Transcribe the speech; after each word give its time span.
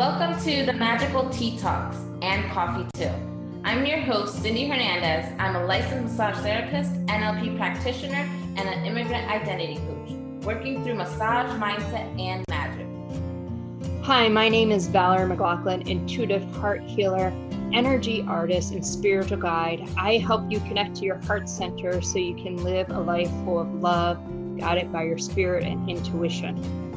Welcome 0.00 0.42
to 0.44 0.64
the 0.64 0.72
Magical 0.72 1.28
Tea 1.28 1.58
Talks 1.58 1.98
and 2.22 2.50
Coffee 2.52 2.86
Too. 2.94 3.12
I'm 3.64 3.84
your 3.84 4.00
host, 4.00 4.40
Cindy 4.40 4.66
Hernandez. 4.66 5.30
I'm 5.38 5.56
a 5.56 5.66
licensed 5.66 6.16
massage 6.16 6.42
therapist, 6.42 6.90
NLP 7.04 7.58
practitioner, 7.58 8.26
and 8.56 8.60
an 8.60 8.86
immigrant 8.86 9.30
identity 9.30 9.76
coach, 9.76 10.42
working 10.42 10.82
through 10.82 10.94
massage, 10.94 11.50
mindset, 11.60 12.18
and 12.18 12.42
magic. 12.48 12.86
Hi, 14.02 14.26
my 14.28 14.48
name 14.48 14.72
is 14.72 14.86
Valerie 14.86 15.28
McLaughlin, 15.28 15.86
intuitive 15.86 16.50
heart 16.54 16.80
healer, 16.80 17.30
energy 17.74 18.24
artist, 18.26 18.72
and 18.72 18.84
spiritual 18.86 19.36
guide. 19.36 19.86
I 19.98 20.16
help 20.16 20.50
you 20.50 20.60
connect 20.60 20.96
to 20.96 21.04
your 21.04 21.18
heart 21.18 21.46
center 21.46 22.00
so 22.00 22.18
you 22.18 22.36
can 22.36 22.56
live 22.64 22.88
a 22.88 22.98
life 22.98 23.30
full 23.44 23.60
of 23.60 23.74
love, 23.74 24.18
guided 24.56 24.90
by 24.90 25.02
your 25.02 25.18
spirit 25.18 25.64
and 25.64 25.90
intuition. 25.90 26.89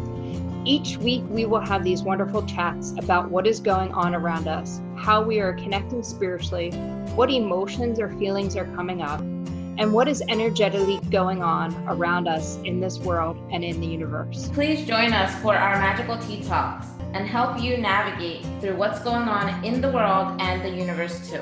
Each 0.66 0.96
week, 0.96 1.24
we 1.28 1.46
will 1.46 1.60
have 1.60 1.84
these 1.84 2.04
wonderful 2.04 2.42
chats 2.46 2.94
about 2.98 3.30
what 3.30 3.46
is 3.46 3.60
going 3.60 3.92
on 3.92 4.16
around 4.16 4.48
us, 4.48 4.80
how 4.96 5.22
we 5.22 5.42
are 5.42 5.52
connecting 5.52 6.02
spiritually, 6.04 6.72
what 7.16 7.30
emotions 7.30 8.00
or 8.00 8.08
feelings 8.18 8.56
are 8.56 8.64
coming 8.74 9.02
up, 9.02 9.20
and 9.20 9.92
what 9.92 10.08
is 10.08 10.24
energetically 10.30 11.02
going 11.10 11.44
on 11.44 11.76
around 11.90 12.30
us 12.30 12.60
in 12.64 12.80
this 12.80 12.98
world 13.00 13.38
and 13.52 13.62
in 13.62 13.82
the 13.82 13.88
universe. 13.88 14.50
Please 14.54 14.88
join 14.88 15.12
us 15.12 15.38
for 15.42 15.54
our 15.54 15.76
Magical 15.80 16.18
Tea 16.20 16.42
Talks 16.44 16.88
and 17.14 17.28
help 17.28 17.62
you 17.62 17.76
navigate 17.76 18.46
through 18.62 18.78
what's 18.78 19.02
going 19.02 19.28
on 19.28 19.66
in 19.66 19.82
the 19.82 19.92
world 19.92 20.40
and 20.40 20.64
the 20.64 20.70
universe 20.70 21.30
too. 21.30 21.42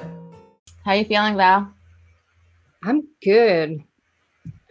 How 0.84 0.94
are 0.94 0.96
you 0.96 1.06
feeling, 1.06 1.38
Val? 1.38 1.72
I'm 2.84 3.08
good. 3.24 3.84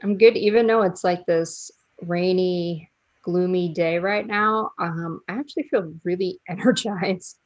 I'm 0.02 0.18
good, 0.18 0.36
even 0.36 0.66
though 0.66 0.82
it's 0.82 1.04
like 1.04 1.24
this 1.26 1.70
rainy 2.02 2.89
gloomy 3.22 3.68
day 3.68 3.98
right 3.98 4.26
now, 4.26 4.72
um, 4.78 5.20
I 5.28 5.34
actually 5.34 5.64
feel 5.64 5.92
really 6.04 6.40
energized. 6.48 7.38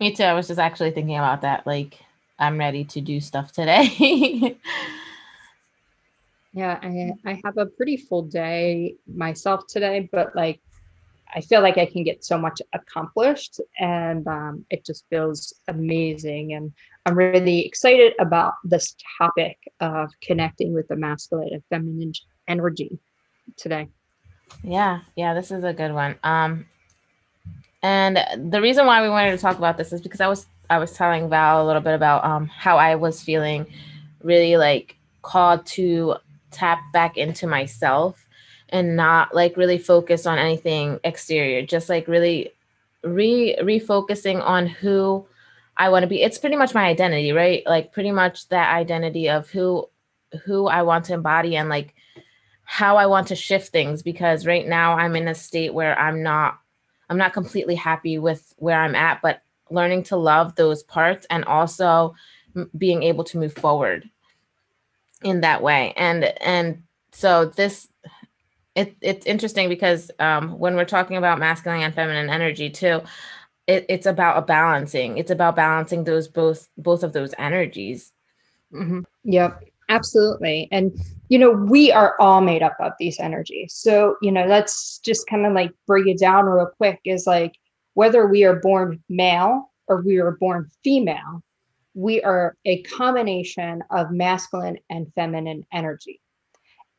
Me 0.00 0.14
too. 0.14 0.22
I 0.24 0.34
was 0.34 0.48
just 0.48 0.60
actually 0.60 0.92
thinking 0.92 1.16
about 1.16 1.42
that. 1.42 1.66
Like, 1.66 1.98
I'm 2.38 2.58
ready 2.58 2.84
to 2.84 3.00
do 3.00 3.20
stuff 3.20 3.52
today. 3.52 4.56
yeah, 6.52 6.78
I, 6.82 7.12
I 7.26 7.40
have 7.44 7.58
a 7.58 7.66
pretty 7.66 7.96
full 7.96 8.22
day 8.22 8.94
myself 9.06 9.66
today, 9.68 10.08
but 10.10 10.34
like, 10.34 10.60
I 11.34 11.42
feel 11.42 11.60
like 11.60 11.76
I 11.76 11.84
can 11.84 12.04
get 12.04 12.24
so 12.24 12.38
much 12.38 12.62
accomplished 12.72 13.60
and 13.78 14.26
um, 14.26 14.64
it 14.70 14.86
just 14.86 15.04
feels 15.10 15.52
amazing. 15.68 16.54
And 16.54 16.72
I'm 17.04 17.16
really 17.16 17.66
excited 17.66 18.14
about 18.18 18.54
this 18.64 18.94
topic 19.18 19.58
of 19.80 20.10
connecting 20.22 20.72
with 20.72 20.88
the 20.88 20.96
masculine 20.96 21.50
and 21.52 21.62
feminine 21.68 22.12
energy 22.46 22.98
today. 23.56 23.88
Yeah, 24.62 25.00
yeah, 25.16 25.34
this 25.34 25.50
is 25.50 25.64
a 25.64 25.72
good 25.72 25.92
one. 25.92 26.16
Um, 26.22 26.66
and 27.82 28.18
the 28.52 28.60
reason 28.60 28.86
why 28.86 29.02
we 29.02 29.08
wanted 29.08 29.30
to 29.32 29.38
talk 29.38 29.58
about 29.58 29.76
this 29.76 29.92
is 29.92 30.00
because 30.00 30.20
I 30.20 30.28
was 30.28 30.46
I 30.70 30.78
was 30.78 30.92
telling 30.92 31.28
Val 31.28 31.64
a 31.64 31.66
little 31.66 31.82
bit 31.82 31.94
about 31.94 32.24
um 32.24 32.46
how 32.46 32.76
I 32.76 32.96
was 32.96 33.22
feeling 33.22 33.66
really 34.22 34.56
like 34.56 34.96
called 35.22 35.64
to 35.66 36.16
tap 36.50 36.80
back 36.92 37.16
into 37.16 37.46
myself 37.46 38.26
and 38.70 38.96
not 38.96 39.34
like 39.34 39.56
really 39.56 39.78
focus 39.78 40.26
on 40.26 40.38
anything 40.38 40.98
exterior, 41.04 41.62
just 41.64 41.88
like 41.88 42.08
really 42.08 42.52
re 43.02 43.56
refocusing 43.60 44.42
on 44.42 44.66
who 44.66 45.26
I 45.76 45.88
want 45.88 46.02
to 46.02 46.08
be. 46.08 46.22
It's 46.22 46.38
pretty 46.38 46.56
much 46.56 46.74
my 46.74 46.84
identity, 46.86 47.32
right? 47.32 47.62
Like 47.66 47.92
pretty 47.92 48.10
much 48.10 48.48
that 48.48 48.74
identity 48.74 49.28
of 49.30 49.48
who 49.50 49.88
who 50.44 50.66
I 50.66 50.82
want 50.82 51.06
to 51.06 51.14
embody 51.14 51.56
and 51.56 51.68
like 51.68 51.94
how 52.70 52.98
I 52.98 53.06
want 53.06 53.28
to 53.28 53.34
shift 53.34 53.72
things 53.72 54.02
because 54.02 54.46
right 54.46 54.68
now 54.68 54.92
I'm 54.92 55.16
in 55.16 55.26
a 55.26 55.34
state 55.34 55.72
where 55.72 55.98
I'm 55.98 56.22
not 56.22 56.58
I'm 57.08 57.16
not 57.16 57.32
completely 57.32 57.74
happy 57.74 58.18
with 58.18 58.52
where 58.58 58.78
I'm 58.78 58.94
at, 58.94 59.22
but 59.22 59.40
learning 59.70 60.02
to 60.04 60.16
love 60.16 60.54
those 60.54 60.82
parts 60.82 61.26
and 61.30 61.46
also 61.46 62.14
being 62.76 63.02
able 63.02 63.24
to 63.24 63.38
move 63.38 63.54
forward 63.54 64.10
in 65.22 65.40
that 65.40 65.62
way. 65.62 65.94
And 65.96 66.24
and 66.42 66.82
so 67.10 67.46
this 67.46 67.88
it, 68.74 68.94
it's 69.00 69.24
interesting 69.24 69.70
because 69.70 70.10
um, 70.18 70.58
when 70.58 70.76
we're 70.76 70.84
talking 70.84 71.16
about 71.16 71.38
masculine 71.38 71.80
and 71.80 71.94
feminine 71.94 72.28
energy 72.28 72.68
too, 72.68 73.00
it, 73.66 73.86
it's 73.88 74.06
about 74.06 74.36
a 74.36 74.42
balancing. 74.42 75.16
It's 75.16 75.30
about 75.30 75.56
balancing 75.56 76.04
those 76.04 76.28
both 76.28 76.68
both 76.76 77.02
of 77.02 77.14
those 77.14 77.32
energies. 77.38 78.12
Mm-hmm. 78.74 79.00
Yep. 79.24 79.67
Absolutely. 79.88 80.68
And, 80.70 80.98
you 81.28 81.38
know, 81.38 81.50
we 81.50 81.90
are 81.92 82.14
all 82.20 82.40
made 82.40 82.62
up 82.62 82.76
of 82.80 82.92
these 82.98 83.18
energies. 83.18 83.74
So, 83.74 84.16
you 84.20 84.30
know, 84.30 84.44
let's 84.46 84.98
just 84.98 85.26
kind 85.26 85.46
of 85.46 85.54
like 85.54 85.72
break 85.86 86.06
it 86.06 86.18
down 86.18 86.44
real 86.46 86.70
quick 86.76 87.00
is 87.04 87.26
like 87.26 87.54
whether 87.94 88.26
we 88.26 88.44
are 88.44 88.60
born 88.60 89.02
male 89.08 89.72
or 89.86 90.02
we 90.02 90.18
are 90.18 90.32
born 90.32 90.68
female, 90.84 91.42
we 91.94 92.22
are 92.22 92.56
a 92.66 92.82
combination 92.82 93.82
of 93.90 94.10
masculine 94.10 94.78
and 94.90 95.12
feminine 95.14 95.64
energy. 95.72 96.20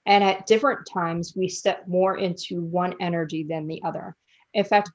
And 0.05 0.23
at 0.23 0.47
different 0.47 0.87
times, 0.91 1.33
we 1.35 1.47
step 1.47 1.87
more 1.87 2.17
into 2.17 2.61
one 2.61 2.95
energy 2.99 3.45
than 3.47 3.67
the 3.67 3.81
other. 3.83 4.15
In 4.55 4.63
fact, 4.63 4.89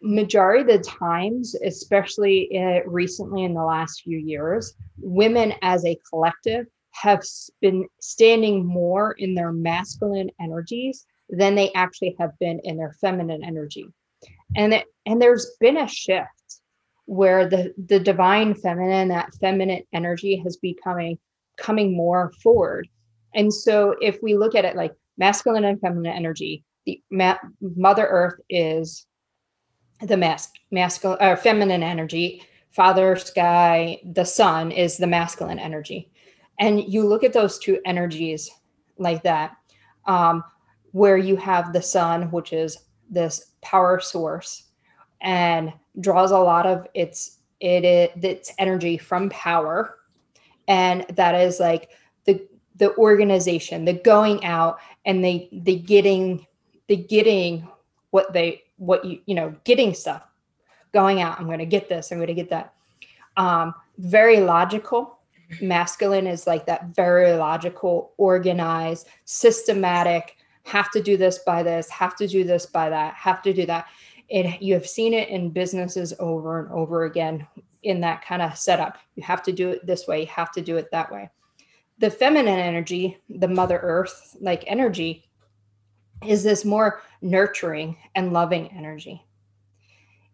majority 0.00 0.62
of 0.62 0.82
the 0.82 0.88
times, 0.88 1.54
especially 1.54 2.50
eh, 2.54 2.80
recently 2.86 3.44
in 3.44 3.52
the 3.52 3.64
last 3.64 4.02
few 4.02 4.16
years, 4.16 4.74
women 4.98 5.52
as 5.60 5.84
a 5.84 5.98
collective 6.08 6.66
have 6.94 7.22
been 7.60 7.86
standing 8.00 8.64
more 8.64 9.12
in 9.12 9.34
their 9.34 9.52
masculine 9.52 10.30
energies 10.40 11.06
than 11.28 11.54
they 11.54 11.72
actually 11.72 12.16
have 12.18 12.38
been 12.38 12.60
in 12.64 12.76
their 12.76 12.92
feminine 13.00 13.44
energy. 13.44 13.86
And 14.56 14.72
it, 14.74 14.86
and 15.04 15.20
there's 15.20 15.56
been 15.60 15.76
a 15.76 15.88
shift 15.88 16.28
where 17.06 17.48
the 17.48 17.74
the 17.86 18.00
divine 18.00 18.54
feminine 18.54 19.08
that 19.08 19.34
feminine 19.40 19.82
energy 19.92 20.36
has 20.36 20.56
becoming 20.56 21.18
coming 21.58 21.96
more 21.96 22.32
forward. 22.42 22.88
And 23.34 23.52
so 23.52 23.96
if 24.00 24.22
we 24.22 24.36
look 24.36 24.54
at 24.54 24.64
it 24.64 24.76
like 24.76 24.94
masculine 25.18 25.64
and 25.64 25.80
feminine 25.80 26.12
energy, 26.12 26.64
the 26.86 27.02
ma- 27.10 27.36
mother 27.60 28.06
earth 28.06 28.40
is 28.48 29.06
the 30.00 30.16
mask 30.16 30.54
masculine 30.70 31.18
or 31.20 31.36
feminine 31.36 31.82
energy, 31.82 32.42
father 32.70 33.16
sky, 33.16 34.00
the 34.04 34.24
sun 34.24 34.70
is 34.70 34.96
the 34.96 35.06
masculine 35.06 35.58
energy 35.58 36.10
and 36.58 36.92
you 36.92 37.06
look 37.06 37.24
at 37.24 37.32
those 37.32 37.58
two 37.58 37.80
energies 37.84 38.50
like 38.98 39.22
that 39.22 39.56
um, 40.06 40.44
where 40.92 41.16
you 41.16 41.36
have 41.36 41.72
the 41.72 41.82
sun 41.82 42.30
which 42.30 42.52
is 42.52 42.78
this 43.10 43.52
power 43.62 44.00
source 44.00 44.64
and 45.20 45.72
draws 46.00 46.30
a 46.30 46.38
lot 46.38 46.66
of 46.66 46.86
its 46.94 47.38
it, 47.60 47.84
it 47.84 48.12
its 48.22 48.52
energy 48.58 48.98
from 48.98 49.30
power. 49.30 49.96
And 50.68 51.06
that 51.14 51.34
is 51.34 51.60
like 51.60 51.90
the 52.24 52.46
the 52.76 52.94
organization 52.96 53.84
the 53.84 53.94
going 53.94 54.44
out 54.44 54.78
and 55.04 55.24
they 55.24 55.48
the 55.52 55.76
getting 55.76 56.46
the 56.88 56.96
getting 56.96 57.68
what 58.10 58.32
they 58.32 58.62
what 58.76 59.04
you 59.04 59.20
you 59.26 59.34
know 59.34 59.54
getting 59.64 59.94
stuff. 59.94 60.22
Going 60.92 61.22
out 61.22 61.40
i'm 61.40 61.46
going 61.46 61.58
to 61.58 61.66
get 61.66 61.88
this 61.88 62.12
i'm 62.12 62.18
going 62.18 62.28
to 62.28 62.34
get 62.34 62.50
that. 62.50 62.74
Um 63.36 63.74
very 63.98 64.40
logical 64.40 65.13
masculine 65.60 66.26
is 66.26 66.46
like 66.46 66.66
that 66.66 66.94
very 66.94 67.32
logical, 67.32 68.12
organized, 68.16 69.08
systematic, 69.24 70.36
have 70.64 70.90
to 70.90 71.02
do 71.02 71.16
this 71.16 71.38
by 71.40 71.62
this, 71.62 71.88
have 71.90 72.16
to 72.16 72.26
do 72.26 72.44
this 72.44 72.66
by 72.66 72.88
that, 72.88 73.14
have 73.14 73.42
to 73.42 73.52
do 73.52 73.66
that. 73.66 73.86
And 74.30 74.56
you 74.60 74.74
have 74.74 74.86
seen 74.86 75.12
it 75.12 75.28
in 75.28 75.50
businesses 75.50 76.14
over 76.18 76.60
and 76.60 76.72
over 76.72 77.04
again 77.04 77.46
in 77.82 78.00
that 78.00 78.24
kind 78.24 78.40
of 78.40 78.56
setup. 78.56 78.96
You 79.14 79.22
have 79.22 79.42
to 79.42 79.52
do 79.52 79.70
it 79.70 79.86
this 79.86 80.06
way, 80.06 80.20
you 80.20 80.26
have 80.28 80.52
to 80.52 80.62
do 80.62 80.76
it 80.76 80.90
that 80.90 81.12
way. 81.12 81.30
The 81.98 82.10
feminine 82.10 82.58
energy, 82.58 83.18
the 83.28 83.48
Mother 83.48 83.78
Earth 83.78 84.36
like 84.40 84.64
energy, 84.66 85.28
is 86.26 86.42
this 86.42 86.64
more 86.64 87.02
nurturing 87.20 87.96
and 88.14 88.32
loving 88.32 88.68
energy. 88.72 89.22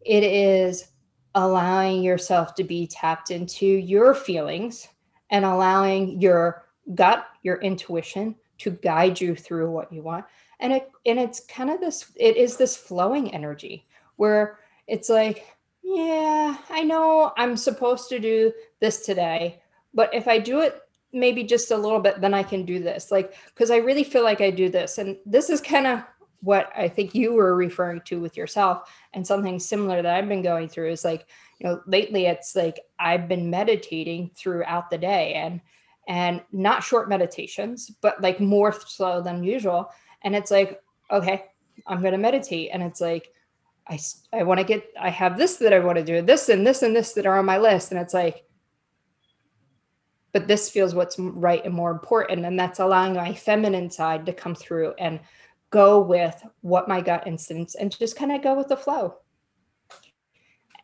It 0.02 0.22
is 0.22 0.86
allowing 1.34 2.02
yourself 2.02 2.54
to 2.54 2.64
be 2.64 2.86
tapped 2.86 3.30
into 3.30 3.66
your 3.66 4.14
feelings 4.14 4.88
and 5.30 5.44
allowing 5.44 6.20
your 6.20 6.66
gut, 6.94 7.26
your 7.42 7.56
intuition 7.58 8.34
to 8.58 8.70
guide 8.70 9.20
you 9.20 9.34
through 9.34 9.70
what 9.70 9.92
you 9.92 10.02
want. 10.02 10.24
And 10.60 10.72
it 10.74 10.90
and 11.06 11.18
it's 11.18 11.40
kind 11.40 11.70
of 11.70 11.80
this 11.80 12.12
it 12.16 12.36
is 12.36 12.56
this 12.56 12.76
flowing 12.76 13.32
energy 13.32 13.86
where 14.16 14.58
it's 14.86 15.08
like, 15.08 15.46
yeah, 15.82 16.58
I 16.68 16.82
know 16.82 17.32
I'm 17.38 17.56
supposed 17.56 18.08
to 18.10 18.18
do 18.18 18.52
this 18.80 19.04
today, 19.04 19.62
but 19.94 20.14
if 20.14 20.28
I 20.28 20.38
do 20.38 20.60
it 20.60 20.80
maybe 21.12 21.42
just 21.42 21.72
a 21.72 21.76
little 21.76 21.98
bit 21.98 22.20
then 22.20 22.34
I 22.34 22.42
can 22.42 22.64
do 22.64 22.78
this. 22.80 23.10
Like 23.10 23.34
cuz 23.54 23.70
I 23.70 23.76
really 23.76 24.04
feel 24.04 24.22
like 24.22 24.40
I 24.40 24.50
do 24.50 24.68
this 24.68 24.98
and 24.98 25.16
this 25.24 25.48
is 25.48 25.60
kind 25.60 25.86
of 25.86 26.02
what 26.42 26.72
I 26.74 26.88
think 26.88 27.14
you 27.14 27.32
were 27.32 27.54
referring 27.54 28.00
to 28.02 28.20
with 28.20 28.36
yourself 28.36 28.90
and 29.12 29.26
something 29.26 29.58
similar 29.58 30.02
that 30.02 30.14
I've 30.14 30.28
been 30.28 30.42
going 30.42 30.68
through 30.68 30.90
is 30.90 31.04
like 31.04 31.26
you 31.60 31.68
know 31.68 31.80
lately 31.86 32.26
it's 32.26 32.56
like 32.56 32.80
i've 32.98 33.28
been 33.28 33.48
meditating 33.48 34.30
throughout 34.34 34.90
the 34.90 34.98
day 34.98 35.34
and 35.34 35.60
and 36.08 36.42
not 36.50 36.82
short 36.82 37.08
meditations 37.08 37.90
but 38.00 38.20
like 38.20 38.40
more 38.40 38.72
slow 38.72 39.22
than 39.22 39.44
usual 39.44 39.90
and 40.22 40.34
it's 40.34 40.50
like 40.50 40.82
okay 41.10 41.44
i'm 41.86 42.00
going 42.00 42.12
to 42.12 42.18
meditate 42.18 42.70
and 42.72 42.82
it's 42.82 43.00
like 43.00 43.32
I, 43.90 43.98
I 44.32 44.42
want 44.44 44.58
to 44.60 44.64
get, 44.64 44.88
I 44.98 45.10
have 45.10 45.36
this 45.36 45.56
that 45.56 45.72
I 45.72 45.80
want 45.80 45.98
to 45.98 46.04
do, 46.04 46.22
this 46.22 46.48
and 46.48 46.64
this 46.64 46.82
and 46.82 46.94
this 46.94 47.12
that 47.14 47.26
are 47.26 47.38
on 47.38 47.44
my 47.44 47.58
list. 47.58 47.90
And 47.90 48.00
it's 48.00 48.14
like, 48.14 48.44
but 50.32 50.46
this 50.46 50.70
feels 50.70 50.94
what's 50.94 51.18
right 51.18 51.64
and 51.64 51.74
more 51.74 51.90
important. 51.90 52.46
And 52.46 52.58
that's 52.58 52.78
allowing 52.78 53.14
my 53.14 53.34
feminine 53.34 53.90
side 53.90 54.26
to 54.26 54.32
come 54.32 54.54
through 54.54 54.94
and 55.00 55.18
go 55.70 56.00
with 56.00 56.40
what 56.60 56.88
my 56.88 57.00
gut 57.00 57.26
instincts 57.26 57.74
and 57.74 57.96
just 57.96 58.14
kind 58.14 58.30
of 58.30 58.42
go 58.42 58.54
with 58.54 58.68
the 58.68 58.76
flow. 58.76 59.16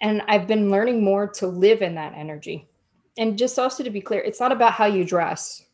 And 0.00 0.22
I've 0.28 0.46
been 0.46 0.70
learning 0.70 1.02
more 1.02 1.26
to 1.28 1.46
live 1.46 1.82
in 1.82 1.94
that 1.94 2.12
energy. 2.14 2.68
And 3.18 3.38
just 3.38 3.58
also 3.58 3.82
to 3.82 3.90
be 3.90 4.00
clear, 4.00 4.20
it's 4.20 4.40
not 4.40 4.52
about 4.52 4.72
how 4.72 4.86
you 4.86 5.04
dress. 5.04 5.64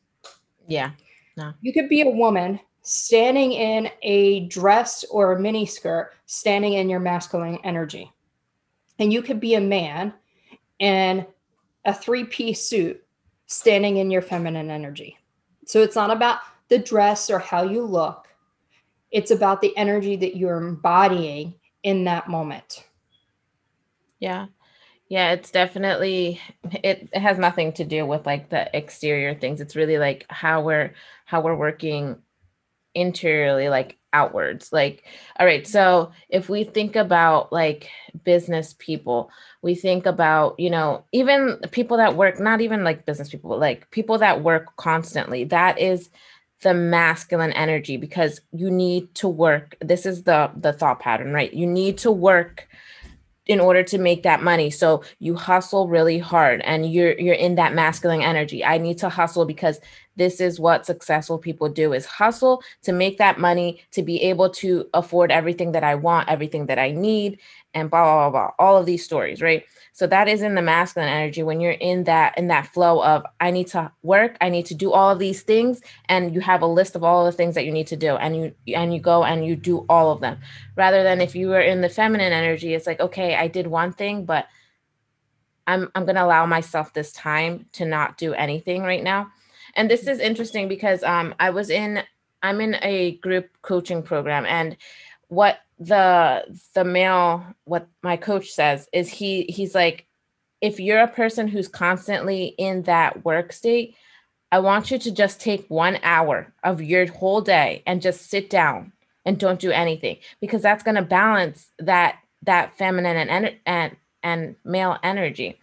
Yeah. 0.66 0.92
No. 1.36 1.52
You 1.60 1.72
could 1.72 1.88
be 1.88 2.02
a 2.02 2.10
woman 2.10 2.60
standing 2.82 3.52
in 3.52 3.90
a 4.02 4.46
dress 4.48 5.04
or 5.10 5.32
a 5.32 5.40
mini 5.40 5.66
skirt, 5.66 6.12
standing 6.26 6.74
in 6.74 6.88
your 6.88 7.00
masculine 7.00 7.58
energy. 7.64 8.12
And 8.98 9.12
you 9.12 9.22
could 9.22 9.40
be 9.40 9.54
a 9.54 9.60
man 9.60 10.12
in 10.78 11.26
a 11.84 11.94
three 11.94 12.24
piece 12.24 12.64
suit, 12.64 13.02
standing 13.46 13.96
in 13.96 14.10
your 14.10 14.22
feminine 14.22 14.70
energy. 14.70 15.16
So 15.66 15.82
it's 15.82 15.96
not 15.96 16.10
about 16.10 16.40
the 16.68 16.78
dress 16.78 17.30
or 17.30 17.38
how 17.38 17.64
you 17.64 17.84
look, 17.84 18.28
it's 19.10 19.30
about 19.30 19.60
the 19.60 19.76
energy 19.76 20.16
that 20.16 20.36
you're 20.36 20.56
embodying 20.56 21.54
in 21.82 22.04
that 22.04 22.28
moment. 22.28 22.84
Yeah. 24.22 24.46
Yeah, 25.08 25.32
it's 25.32 25.50
definitely 25.50 26.40
it, 26.84 27.08
it 27.12 27.20
has 27.20 27.38
nothing 27.38 27.72
to 27.74 27.84
do 27.84 28.06
with 28.06 28.26
like 28.26 28.50
the 28.50 28.74
exterior 28.76 29.34
things. 29.34 29.60
It's 29.60 29.76
really 29.76 29.98
like 29.98 30.26
how 30.30 30.62
we're 30.62 30.94
how 31.26 31.42
we're 31.42 31.56
working 31.56 32.18
interiorly 32.94 33.68
like 33.68 33.98
outwards 34.14 34.72
like 34.72 35.04
all 35.38 35.46
right 35.46 35.66
so 35.66 36.12
if 36.30 36.48
we 36.48 36.64
think 36.64 36.96
about 36.96 37.52
like 37.52 37.88
business 38.24 38.74
people 38.78 39.30
we 39.62 39.74
think 39.74 40.06
about 40.06 40.58
you 40.58 40.70
know 40.70 41.04
even 41.12 41.58
people 41.72 41.98
that 41.98 42.16
work 42.16 42.40
not 42.40 42.60
even 42.60 42.84
like 42.84 43.06
business 43.06 43.30
people 43.30 43.50
but 43.50 43.60
like 43.60 43.90
people 43.92 44.18
that 44.18 44.42
work 44.42 44.76
constantly 44.76 45.44
that 45.44 45.78
is 45.78 46.10
the 46.62 46.74
masculine 46.74 47.52
energy 47.52 47.96
because 47.96 48.40
you 48.52 48.70
need 48.70 49.14
to 49.14 49.28
work 49.28 49.76
this 49.80 50.06
is 50.06 50.24
the 50.24 50.50
the 50.56 50.72
thought 50.72 51.00
pattern 51.00 51.32
right 51.32 51.54
you 51.54 51.66
need 51.66 51.98
to 51.98 52.10
work 52.10 52.68
in 53.46 53.60
order 53.60 53.82
to 53.82 53.98
make 53.98 54.22
that 54.22 54.42
money. 54.42 54.70
So 54.70 55.02
you 55.18 55.34
hustle 55.34 55.88
really 55.88 56.18
hard 56.18 56.60
and 56.62 56.92
you're 56.92 57.18
you're 57.18 57.34
in 57.34 57.56
that 57.56 57.74
masculine 57.74 58.22
energy. 58.22 58.64
I 58.64 58.78
need 58.78 58.98
to 58.98 59.08
hustle 59.08 59.44
because 59.44 59.80
this 60.16 60.40
is 60.40 60.60
what 60.60 60.86
successful 60.86 61.38
people 61.38 61.68
do 61.68 61.92
is 61.92 62.06
hustle 62.06 62.62
to 62.82 62.92
make 62.92 63.18
that 63.18 63.38
money 63.38 63.82
to 63.90 64.02
be 64.02 64.20
able 64.22 64.50
to 64.50 64.88
afford 64.94 65.30
everything 65.30 65.72
that 65.72 65.84
i 65.84 65.94
want 65.94 66.28
everything 66.28 66.66
that 66.66 66.78
i 66.78 66.90
need 66.90 67.38
and 67.74 67.90
blah 67.90 68.02
blah 68.04 68.30
blah, 68.30 68.46
blah 68.46 68.54
all 68.58 68.76
of 68.76 68.86
these 68.86 69.04
stories 69.04 69.40
right 69.40 69.64
so 69.94 70.06
that 70.06 70.26
is 70.26 70.40
in 70.40 70.54
the 70.54 70.62
masculine 70.62 71.08
energy 71.08 71.42
when 71.42 71.60
you're 71.60 71.72
in 71.72 72.04
that 72.04 72.36
in 72.38 72.48
that 72.48 72.66
flow 72.66 73.02
of 73.04 73.24
I 73.40 73.50
need 73.50 73.66
to 73.68 73.92
work, 74.02 74.36
I 74.40 74.48
need 74.48 74.66
to 74.66 74.74
do 74.74 74.92
all 74.92 75.10
of 75.10 75.18
these 75.18 75.42
things 75.42 75.80
and 76.06 76.34
you 76.34 76.40
have 76.40 76.62
a 76.62 76.66
list 76.66 76.96
of 76.96 77.04
all 77.04 77.24
the 77.24 77.32
things 77.32 77.54
that 77.54 77.66
you 77.66 77.72
need 77.72 77.86
to 77.88 77.96
do 77.96 78.16
and 78.16 78.36
you 78.36 78.54
and 78.74 78.94
you 78.94 79.00
go 79.00 79.24
and 79.24 79.44
you 79.44 79.54
do 79.54 79.84
all 79.88 80.10
of 80.10 80.20
them. 80.20 80.38
Rather 80.76 81.02
than 81.02 81.20
if 81.20 81.34
you 81.34 81.48
were 81.48 81.60
in 81.60 81.82
the 81.82 81.88
feminine 81.88 82.32
energy 82.32 82.72
it's 82.72 82.86
like 82.86 83.00
okay, 83.00 83.34
I 83.34 83.48
did 83.48 83.66
one 83.66 83.92
thing 83.92 84.24
but 84.24 84.46
I'm 85.66 85.90
I'm 85.94 86.04
going 86.04 86.16
to 86.16 86.24
allow 86.24 86.46
myself 86.46 86.92
this 86.94 87.12
time 87.12 87.66
to 87.72 87.84
not 87.84 88.16
do 88.16 88.32
anything 88.32 88.82
right 88.82 89.02
now. 89.02 89.30
And 89.74 89.90
this 89.90 90.06
is 90.06 90.18
interesting 90.18 90.68
because 90.68 91.02
um 91.02 91.34
I 91.40 91.50
was 91.50 91.70
in 91.70 92.02
I'm 92.42 92.60
in 92.60 92.76
a 92.82 93.16
group 93.18 93.50
coaching 93.62 94.02
program 94.02 94.46
and 94.46 94.76
what 95.28 95.60
the 95.78 96.44
the 96.74 96.84
male 96.84 97.44
what 97.64 97.88
my 98.02 98.16
coach 98.16 98.50
says 98.50 98.88
is 98.92 99.08
he 99.08 99.44
he's 99.44 99.74
like 99.74 100.06
if 100.60 100.78
you're 100.78 101.00
a 101.00 101.08
person 101.08 101.48
who's 101.48 101.68
constantly 101.68 102.54
in 102.58 102.82
that 102.82 103.24
work 103.24 103.52
state 103.52 103.96
i 104.52 104.58
want 104.58 104.90
you 104.90 104.98
to 104.98 105.10
just 105.10 105.40
take 105.40 105.66
one 105.68 105.98
hour 106.02 106.52
of 106.62 106.82
your 106.82 107.10
whole 107.10 107.40
day 107.40 107.82
and 107.86 108.02
just 108.02 108.28
sit 108.30 108.48
down 108.50 108.92
and 109.24 109.38
don't 109.38 109.58
do 109.58 109.70
anything 109.72 110.18
because 110.40 110.62
that's 110.62 110.82
going 110.84 110.94
to 110.94 111.02
balance 111.02 111.72
that 111.78 112.18
that 112.42 112.76
feminine 112.76 113.28
and 113.28 113.56
and 113.66 113.96
and 114.22 114.54
male 114.64 114.98
energy 115.02 115.58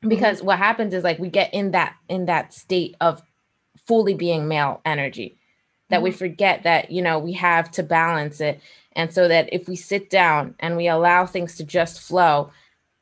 because 0.00 0.38
mm-hmm. 0.38 0.46
what 0.46 0.58
happens 0.58 0.94
is 0.94 1.04
like 1.04 1.18
we 1.18 1.28
get 1.28 1.52
in 1.52 1.72
that 1.72 1.94
in 2.08 2.26
that 2.26 2.52
state 2.52 2.96
of 3.00 3.22
fully 3.86 4.14
being 4.14 4.48
male 4.48 4.80
energy 4.84 5.38
that 5.88 5.96
mm-hmm. 5.96 6.04
we 6.04 6.10
forget 6.10 6.62
that 6.64 6.90
you 6.90 7.02
know 7.02 7.18
we 7.18 7.32
have 7.32 7.70
to 7.70 7.82
balance 7.82 8.40
it 8.40 8.60
and 8.92 9.12
so 9.12 9.28
that 9.28 9.48
if 9.52 9.68
we 9.68 9.76
sit 9.76 10.10
down 10.10 10.54
and 10.58 10.76
we 10.76 10.88
allow 10.88 11.26
things 11.26 11.56
to 11.56 11.64
just 11.64 12.00
flow 12.00 12.50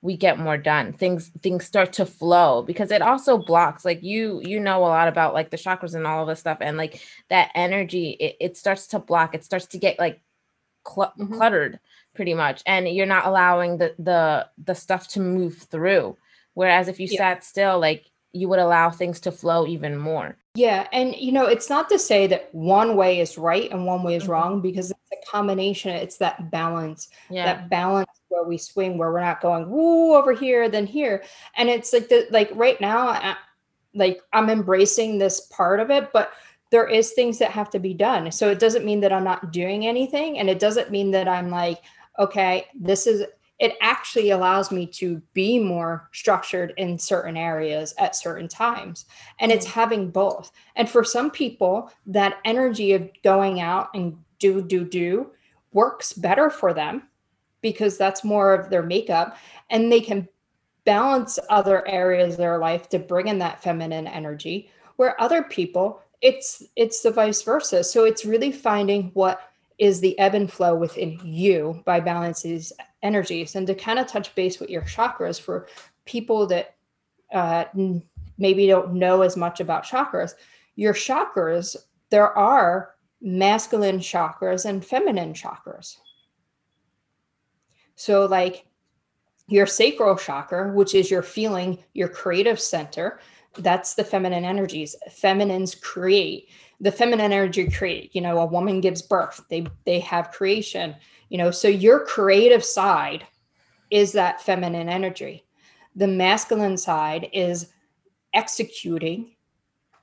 we 0.03 0.17
get 0.17 0.39
more 0.39 0.59
done 0.59 0.93
things 0.93 1.31
things 1.43 1.65
start 1.65 1.93
to 1.93 2.05
flow 2.05 2.63
because 2.63 2.91
it 2.91 3.01
also 3.01 3.39
blocks 3.39 3.85
like 3.85 4.03
you 4.03 4.41
you 4.45 4.61
know 4.61 4.81
a 4.81 4.87
lot 4.87 5.09
about 5.09 5.33
like 5.33 5.51
the 5.51 5.57
chakras 5.57 5.95
and 5.95 6.07
all 6.07 6.23
of 6.23 6.29
this 6.29 6.41
stuff 6.41 6.59
and 6.61 6.77
like 6.77 7.01
that 7.31 7.51
energy 7.55 8.11
it, 8.21 8.37
it 8.39 8.57
starts 8.57 8.87
to 8.87 8.99
block 8.99 9.35
it 9.35 9.45
starts 9.45 9.67
to 9.67 9.79
get 9.79 9.99
like 9.99 10.21
cl- 10.87 11.13
mm-hmm. 11.19 11.33
cluttered 11.33 11.81
pretty 12.15 12.35
much 12.35 12.63
and 12.67 12.87
you're 12.89 13.07
not 13.07 13.27
allowing 13.27 13.79
the 13.79 13.95
the 13.99 14.47
the 14.63 14.75
stuff 14.75 15.09
to 15.09 15.21
move 15.21 15.57
through 15.57 16.17
whereas 16.55 16.89
if 16.89 16.99
you 16.99 17.09
yeah. 17.11 17.19
sat 17.19 17.45
still 17.45 17.79
like 17.79 18.11
you 18.33 18.49
would 18.49 18.59
allow 18.59 18.91
things 18.91 19.21
to 19.21 19.31
flow 19.31 19.67
even 19.67 19.97
more 19.97 20.37
yeah 20.55 20.87
and 20.93 21.15
you 21.17 21.33
know 21.33 21.47
it's 21.47 21.71
not 21.71 21.89
to 21.89 21.99
say 21.99 22.27
that 22.27 22.49
one 22.53 22.97
way 22.97 23.21
is 23.21 23.39
right 23.39 23.71
and 23.71 23.87
one 23.87 24.03
way 24.03 24.17
is 24.17 24.25
mm-hmm. 24.25 24.33
wrong 24.33 24.61
because 24.61 24.91
it's 24.91 25.01
a 25.13 25.31
combination 25.31 25.91
it's 25.91 26.17
that 26.17 26.51
balance 26.51 27.09
yeah. 27.31 27.45
that 27.45 27.71
balance 27.71 28.11
where 28.29 28.45
we 28.45 28.59
swing 28.59 28.99
where 28.99 29.13
we're 29.13 29.21
not 29.21 29.41
going 29.41 29.69
woo 29.69 30.15
over 30.15 30.33
here 30.33 30.69
then 30.69 30.87
here 30.87 31.23
and 31.57 31.69
it's 31.69 31.93
like 31.93 32.09
the 32.09 32.27
like 32.31 32.51
right 32.55 32.81
now 32.81 33.09
I, 33.09 33.37
like 33.95 34.21
i'm 34.33 34.51
embracing 34.51 35.19
this 35.19 35.43
part 35.43 35.81
of 35.81 35.91
it 35.91 36.13
but 36.13 36.33
there 36.71 36.89
is 36.89 37.13
things 37.13 37.39
that 37.39 37.53
have 37.53 37.71
to 37.71 37.79
be 37.79 37.95
done 37.95 38.33
so 38.33 38.49
it 38.51 38.59
doesn't 38.59 38.85
mean 38.85 39.01
that 39.01 39.13
i'm 39.13 39.25
not 39.25 39.53
doing 39.53 39.87
anything 39.87 40.39
and 40.39 40.51
it 40.51 40.59
doesn't 40.59 40.91
mean 40.91 41.13
that 41.13 41.29
i'm 41.29 41.51
like 41.51 41.83
okay 42.19 42.67
this 42.75 43.07
is 43.07 43.25
it 43.65 43.79
actually 43.81 44.29
allows 44.29 44.71
me 44.71 44.87
to 44.87 45.23
be 45.33 45.59
more 45.59 46.11
structured 46.13 46.75
in 46.77 46.99
certain 46.99 47.35
areas 47.35 47.95
at 47.97 48.15
certain 48.15 48.47
times. 48.47 49.07
And 49.41 49.51
it's 49.51 49.65
mm. 49.65 49.71
having 49.71 50.11
both. 50.11 50.53
And 50.77 50.87
for 50.87 51.03
some 51.03 51.31
people, 51.31 51.91
that 52.05 52.41
energy 52.45 52.93
of 52.93 53.09
going 53.23 53.63
out 53.63 53.89
and 53.95 54.19
do, 54.39 54.61
do, 54.61 54.85
do 54.85 55.31
works 55.73 56.13
better 56.13 56.51
for 56.51 56.75
them 56.75 57.05
because 57.63 57.97
that's 57.97 58.23
more 58.23 58.53
of 58.53 58.69
their 58.69 58.83
makeup 58.83 59.39
and 59.71 59.91
they 59.91 60.01
can 60.03 60.29
balance 60.85 61.39
other 61.49 61.89
areas 61.89 62.35
of 62.35 62.39
their 62.39 62.59
life 62.59 62.91
to 62.91 62.99
bring 62.99 63.29
in 63.29 63.39
that 63.39 63.63
feminine 63.63 64.07
energy 64.07 64.69
where 64.97 65.19
other 65.19 65.43
people 65.43 66.03
it's 66.21 66.63
it's 66.77 67.01
the 67.01 67.11
vice 67.11 67.41
versa 67.41 67.83
so 67.83 68.05
it's 68.05 68.27
really 68.27 68.53
finding 68.53 69.11
what 69.15 69.54
is 69.79 70.01
the 70.01 70.19
ebb 70.19 70.35
and 70.35 70.53
flow 70.53 70.75
within 70.75 71.19
you 71.25 71.83
by 71.85 72.01
balancing 72.01 72.53
these 72.53 72.73
energies 73.03 73.57
and 73.57 73.67
to 73.67 73.75
kind 73.75 73.99
of 73.99 74.07
touch 74.07 74.35
base 74.35 74.61
with 74.61 74.71
your 74.71 74.83
chakras 74.83 75.41
for 75.41 75.67
people 76.05 76.47
that 76.47 76.77
uh, 77.33 77.65
maybe 78.39 78.67
don't 78.67 78.95
know 78.95 79.23
as 79.23 79.37
much 79.37 79.61
about 79.61 79.85
chakras 79.85 80.35
your 80.77 80.95
chakras 80.95 81.77
there 82.11 82.37
are 82.37 82.95
masculine 83.21 83.99
chakras 83.99 84.67
and 84.67 84.85
feminine 84.85 85.33
chakras. 85.33 85.97
So, 87.97 88.27
like 88.27 88.67
your 89.49 89.67
sacral 89.67 90.17
chakra, 90.17 90.73
which 90.73 90.95
is 90.95 91.11
your 91.11 91.23
feeling, 91.23 91.83
your 91.93 92.09
creative 92.09 92.61
center, 92.61 93.21
that's 93.59 93.95
the 93.95 94.05
feminine 94.05 94.45
energies. 94.45 94.97
Feminines 95.11 95.75
create. 95.75 96.49
The 96.81 96.93
feminine 96.93 97.33
energy 97.33 97.71
create. 97.71 98.15
You 98.15 98.21
know, 98.21 98.39
a 98.39 98.47
woman 98.47 98.81
gives 98.81 99.03
birth. 99.03 99.43
They 99.49 99.67
they 99.85 100.01
have 100.01 100.31
creation. 100.31 100.97
You 101.29 101.39
know, 101.39 101.51
so 101.51 101.69
your 101.69 102.05
creative 102.05 102.65
side 102.65 103.27
is 103.91 104.13
that 104.13 104.41
feminine 104.43 104.89
energy. 104.89 105.45
The 105.97 106.09
masculine 106.09 106.77
side 106.77 107.29
is 107.33 107.73
executing 108.35 109.35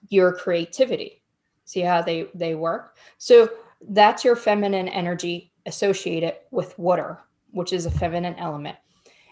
your 0.09 0.33
creativity 0.33 1.21
see 1.65 1.81
how 1.81 2.01
they 2.01 2.27
they 2.33 2.55
work 2.55 2.97
so 3.17 3.49
that's 3.89 4.23
your 4.23 4.35
feminine 4.35 4.87
energy 4.89 5.53
associated 5.65 6.35
with 6.51 6.77
water 6.77 7.19
which 7.51 7.71
is 7.73 7.85
a 7.85 7.91
feminine 7.91 8.35
element 8.35 8.75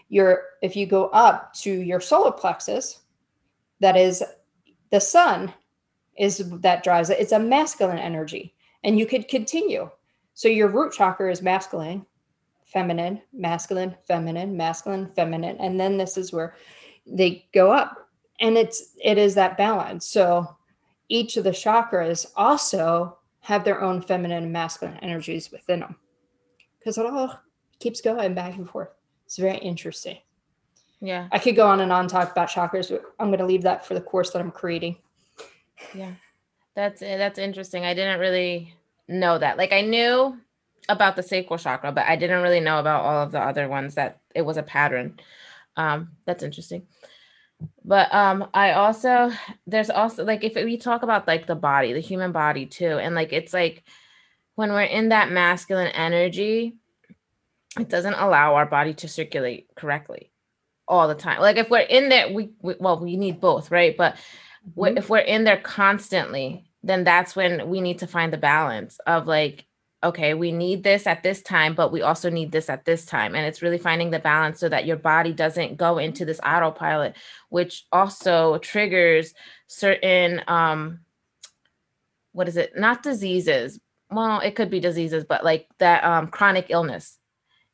your 0.08 0.42
if 0.62 0.76
you 0.76 0.86
go 0.86 1.08
up 1.08 1.52
to 1.52 1.70
your 1.70 2.00
solar 2.00 2.32
plexus 2.32 3.00
that 3.80 3.96
is 3.96 4.22
the 4.90 5.00
sun 5.00 5.52
is 6.18 6.38
that 6.60 6.82
drives 6.82 7.10
it 7.10 7.18
it's 7.18 7.32
a 7.32 7.38
masculine 7.38 7.98
energy 7.98 8.54
and 8.84 8.98
you 8.98 9.06
could 9.06 9.28
continue 9.28 9.88
so 10.34 10.48
your 10.48 10.68
root 10.68 10.92
chakra 10.92 11.30
is 11.30 11.42
masculine 11.42 12.04
feminine 12.64 13.20
masculine 13.32 13.96
feminine 14.06 14.56
masculine 14.56 15.10
feminine 15.14 15.56
and 15.58 15.78
then 15.78 15.96
this 15.96 16.16
is 16.16 16.32
where 16.32 16.54
they 17.06 17.46
go 17.52 17.72
up 17.72 18.08
and 18.40 18.56
it's 18.56 18.94
it 19.02 19.18
is 19.18 19.34
that 19.34 19.56
balance 19.56 20.06
so 20.06 20.56
each 21.08 21.36
of 21.36 21.44
the 21.44 21.50
chakras 21.50 22.26
also 22.36 23.18
have 23.40 23.64
their 23.64 23.82
own 23.82 24.00
feminine 24.00 24.44
and 24.44 24.52
masculine 24.52 24.96
energies 24.98 25.50
within 25.50 25.80
them 25.80 25.96
because 26.78 26.96
it 26.98 27.06
all 27.06 27.38
keeps 27.78 28.00
going 28.00 28.34
back 28.34 28.56
and 28.56 28.68
forth. 28.68 28.90
It's 29.26 29.36
very 29.36 29.58
interesting. 29.58 30.18
Yeah. 31.00 31.28
I 31.32 31.38
could 31.38 31.56
go 31.56 31.66
on 31.66 31.80
and 31.80 31.92
on 31.92 32.08
talk 32.08 32.30
about 32.30 32.50
chakras, 32.50 32.90
but 32.90 33.02
I'm 33.18 33.28
going 33.28 33.38
to 33.38 33.46
leave 33.46 33.62
that 33.62 33.86
for 33.86 33.94
the 33.94 34.00
course 34.00 34.30
that 34.30 34.40
I'm 34.40 34.50
creating. 34.50 34.96
Yeah. 35.94 36.12
That's 36.76 37.00
that's 37.00 37.38
interesting. 37.38 37.84
I 37.84 37.94
didn't 37.94 38.20
really 38.20 38.74
know 39.08 39.38
that. 39.38 39.56
Like 39.56 39.72
I 39.72 39.80
knew 39.80 40.38
about 40.88 41.16
the 41.16 41.22
sacral 41.22 41.58
chakra, 41.58 41.92
but 41.92 42.06
I 42.06 42.16
didn't 42.16 42.42
really 42.42 42.60
know 42.60 42.78
about 42.78 43.04
all 43.04 43.22
of 43.22 43.32
the 43.32 43.40
other 43.40 43.68
ones 43.68 43.94
that 43.94 44.20
it 44.34 44.42
was 44.42 44.56
a 44.56 44.62
pattern. 44.62 45.18
Um, 45.76 46.10
that's 46.26 46.42
interesting. 46.42 46.86
But 47.84 48.12
um, 48.14 48.48
I 48.54 48.72
also 48.72 49.30
there's 49.66 49.90
also 49.90 50.24
like 50.24 50.44
if 50.44 50.54
we 50.54 50.76
talk 50.76 51.02
about 51.02 51.26
like 51.26 51.46
the 51.46 51.54
body, 51.54 51.92
the 51.92 52.00
human 52.00 52.32
body 52.32 52.66
too, 52.66 52.98
and 52.98 53.14
like 53.14 53.32
it's 53.32 53.52
like 53.52 53.84
when 54.54 54.70
we're 54.70 54.82
in 54.82 55.10
that 55.10 55.30
masculine 55.30 55.88
energy, 55.88 56.76
it 57.78 57.88
doesn't 57.88 58.14
allow 58.14 58.54
our 58.54 58.66
body 58.66 58.94
to 58.94 59.08
circulate 59.08 59.68
correctly 59.74 60.29
all 60.90 61.08
the 61.08 61.14
time. 61.14 61.40
Like 61.40 61.56
if 61.56 61.70
we're 61.70 61.80
in 61.80 62.10
there, 62.10 62.30
we, 62.32 62.50
we 62.60 62.74
well, 62.78 62.98
we 62.98 63.16
need 63.16 63.40
both, 63.40 63.70
right? 63.70 63.96
But 63.96 64.16
mm-hmm. 64.76 64.98
if 64.98 65.08
we're 65.08 65.18
in 65.18 65.44
there 65.44 65.56
constantly, 65.56 66.70
then 66.82 67.04
that's 67.04 67.34
when 67.34 67.68
we 67.70 67.80
need 67.80 68.00
to 68.00 68.06
find 68.06 68.32
the 68.32 68.38
balance 68.38 68.98
of 69.06 69.26
like 69.26 69.66
okay, 70.02 70.32
we 70.32 70.50
need 70.50 70.82
this 70.82 71.06
at 71.06 71.22
this 71.22 71.42
time, 71.42 71.74
but 71.74 71.92
we 71.92 72.00
also 72.00 72.30
need 72.30 72.52
this 72.52 72.70
at 72.70 72.86
this 72.86 73.04
time. 73.04 73.34
And 73.34 73.44
it's 73.44 73.60
really 73.60 73.76
finding 73.76 74.10
the 74.10 74.18
balance 74.18 74.58
so 74.58 74.66
that 74.66 74.86
your 74.86 74.96
body 74.96 75.34
doesn't 75.34 75.76
go 75.76 75.98
into 75.98 76.24
this 76.24 76.40
autopilot, 76.40 77.16
which 77.50 77.84
also 77.92 78.58
triggers 78.58 79.34
certain 79.66 80.42
um 80.48 81.00
what 82.32 82.48
is 82.48 82.56
it? 82.56 82.72
Not 82.76 83.02
diseases. 83.02 83.80
Well, 84.10 84.40
it 84.40 84.54
could 84.54 84.70
be 84.70 84.80
diseases, 84.80 85.24
but 85.24 85.44
like 85.44 85.68
that 85.78 86.04
um 86.04 86.28
chronic 86.28 86.66
illness. 86.70 87.18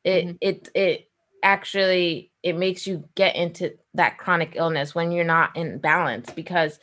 It 0.03 0.25
mm-hmm. 0.25 0.35
it 0.41 0.69
it 0.75 1.09
actually 1.43 2.31
it 2.43 2.55
makes 2.55 2.87
you 2.87 3.07
get 3.15 3.35
into 3.35 3.73
that 3.93 4.17
chronic 4.17 4.53
illness 4.55 4.95
when 4.95 5.11
you're 5.11 5.25
not 5.25 5.55
in 5.55 5.79
balance 5.79 6.31
because 6.31 6.79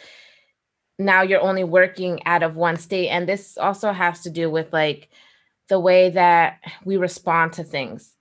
now 0.99 1.23
you're 1.23 1.41
only 1.41 1.65
working 1.65 2.25
out 2.27 2.43
of 2.43 2.57
one 2.57 2.77
state 2.77 3.09
and 3.09 3.29
this 3.29 3.59
also 3.59 3.93
has 3.93 4.23
to 4.23 4.31
do 4.31 4.51
with 4.51 4.73
like 4.73 5.09
the 5.69 5.81
way 5.81 6.11
that 6.11 6.61
we 6.85 6.97
respond 6.97 7.55
to 7.55 7.65
things. 7.65 8.13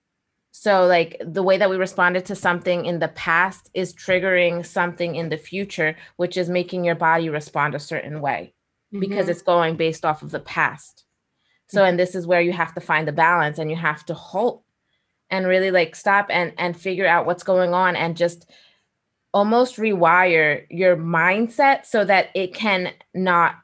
So, 0.52 0.86
like 0.86 1.20
the 1.20 1.44
way 1.44 1.58
that 1.58 1.70
we 1.70 1.78
responded 1.78 2.26
to 2.28 2.36
something 2.36 2.86
in 2.86 3.00
the 3.00 3.08
past 3.10 3.70
is 3.74 3.94
triggering 3.94 4.66
something 4.66 5.16
in 5.16 5.30
the 5.30 5.38
future, 5.38 5.96
which 6.18 6.38
is 6.38 6.48
making 6.48 6.86
your 6.86 6.96
body 6.96 7.28
respond 7.30 7.74
a 7.74 7.80
certain 7.80 8.22
way 8.22 8.54
mm-hmm. 8.94 9.00
because 9.00 9.30
it's 9.30 9.42
going 9.42 9.76
based 9.76 10.06
off 10.06 10.22
of 10.22 10.32
the 10.32 10.40
past. 10.40 11.06
So, 11.68 11.80
mm-hmm. 11.80 11.90
and 11.90 12.00
this 12.00 12.14
is 12.14 12.28
where 12.28 12.42
you 12.42 12.54
have 12.54 12.74
to 12.76 12.82
find 12.82 13.08
the 13.08 13.12
balance 13.12 13.58
and 13.58 13.70
you 13.70 13.76
have 13.76 14.06
to 14.06 14.14
halt 14.14 14.64
and 15.30 15.48
really 15.48 15.72
like 15.72 15.96
stop 15.96 16.28
and 16.30 16.54
and 16.58 16.80
figure 16.80 17.08
out 17.08 17.26
what's 17.26 17.44
going 17.44 17.74
on 17.74 17.96
and 17.96 18.18
just 18.18 18.50
almost 19.34 19.78
rewire 19.78 20.66
your 20.70 20.96
mindset 20.96 21.86
so 21.86 22.06
that 22.06 22.30
it 22.36 22.54
can 22.54 22.94
not 23.14 23.56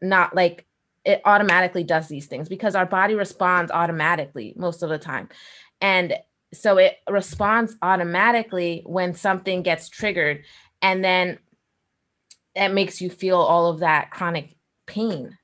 not 0.00 0.34
like 0.34 0.66
it 1.04 1.20
automatically 1.24 1.82
does 1.82 2.08
these 2.08 2.26
things 2.26 2.48
because 2.48 2.74
our 2.74 2.86
body 2.86 3.14
responds 3.14 3.72
automatically 3.72 4.54
most 4.56 4.82
of 4.82 4.90
the 4.90 4.98
time. 4.98 5.28
And 5.80 6.14
so 6.52 6.76
it 6.76 6.98
responds 7.08 7.76
automatically 7.82 8.82
when 8.84 9.14
something 9.14 9.62
gets 9.62 9.88
triggered 9.88 10.44
and 10.82 11.04
then 11.04 11.38
it 12.54 12.70
makes 12.70 13.00
you 13.00 13.08
feel 13.08 13.38
all 13.38 13.70
of 13.70 13.80
that 13.80 14.10
chronic 14.10 14.56
pain 14.86 15.36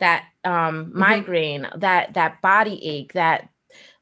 that 0.00 0.24
um 0.44 0.86
mm-hmm. 0.86 0.98
migraine 0.98 1.68
that 1.76 2.14
that 2.14 2.40
body 2.40 2.80
ache 2.84 3.12
that 3.12 3.48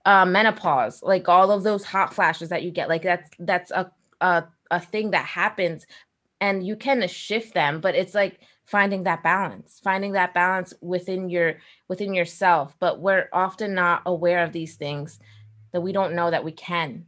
uh, 0.04 0.24
menopause 0.24 1.02
like 1.02 1.28
all 1.28 1.50
of 1.50 1.62
those 1.62 1.84
hot 1.84 2.12
flashes 2.12 2.48
that 2.48 2.62
you 2.62 2.70
get 2.70 2.88
like 2.88 3.02
that's 3.02 3.30
that's 3.38 3.70
a, 3.70 3.90
a 4.20 4.44
a 4.70 4.80
thing 4.80 5.10
that 5.12 5.24
happens 5.24 5.86
and 6.40 6.66
you 6.66 6.74
can 6.76 7.06
shift 7.08 7.54
them 7.54 7.80
but 7.80 7.94
it's 7.94 8.14
like 8.14 8.40
finding 8.64 9.04
that 9.04 9.22
balance 9.22 9.80
finding 9.82 10.12
that 10.12 10.34
balance 10.34 10.72
within 10.80 11.28
your 11.28 11.56
within 11.88 12.14
yourself. 12.14 12.74
But 12.80 13.00
we're 13.00 13.28
often 13.34 13.74
not 13.74 14.02
aware 14.06 14.42
of 14.42 14.52
these 14.52 14.76
things 14.76 15.20
that 15.72 15.82
we 15.82 15.92
don't 15.92 16.14
know 16.14 16.30
that 16.30 16.42
we 16.44 16.52
can 16.52 17.04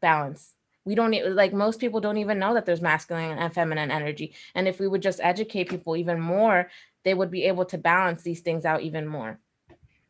balance. 0.00 0.54
We 0.86 0.94
don't 0.94 1.12
like 1.34 1.52
most 1.52 1.78
people 1.78 2.00
don't 2.00 2.18
even 2.18 2.38
know 2.38 2.54
that 2.54 2.66
there's 2.66 2.80
masculine 2.80 3.38
and 3.38 3.52
feminine 3.52 3.90
energy 3.90 4.34
and 4.54 4.68
if 4.68 4.80
we 4.80 4.88
would 4.88 5.02
just 5.02 5.20
educate 5.22 5.70
people 5.70 5.96
even 5.96 6.20
more 6.20 6.68
they 7.04 7.14
would 7.14 7.30
be 7.30 7.44
able 7.44 7.64
to 7.66 7.78
balance 7.78 8.22
these 8.22 8.40
things 8.40 8.64
out 8.66 8.82
even 8.82 9.06
more 9.06 9.38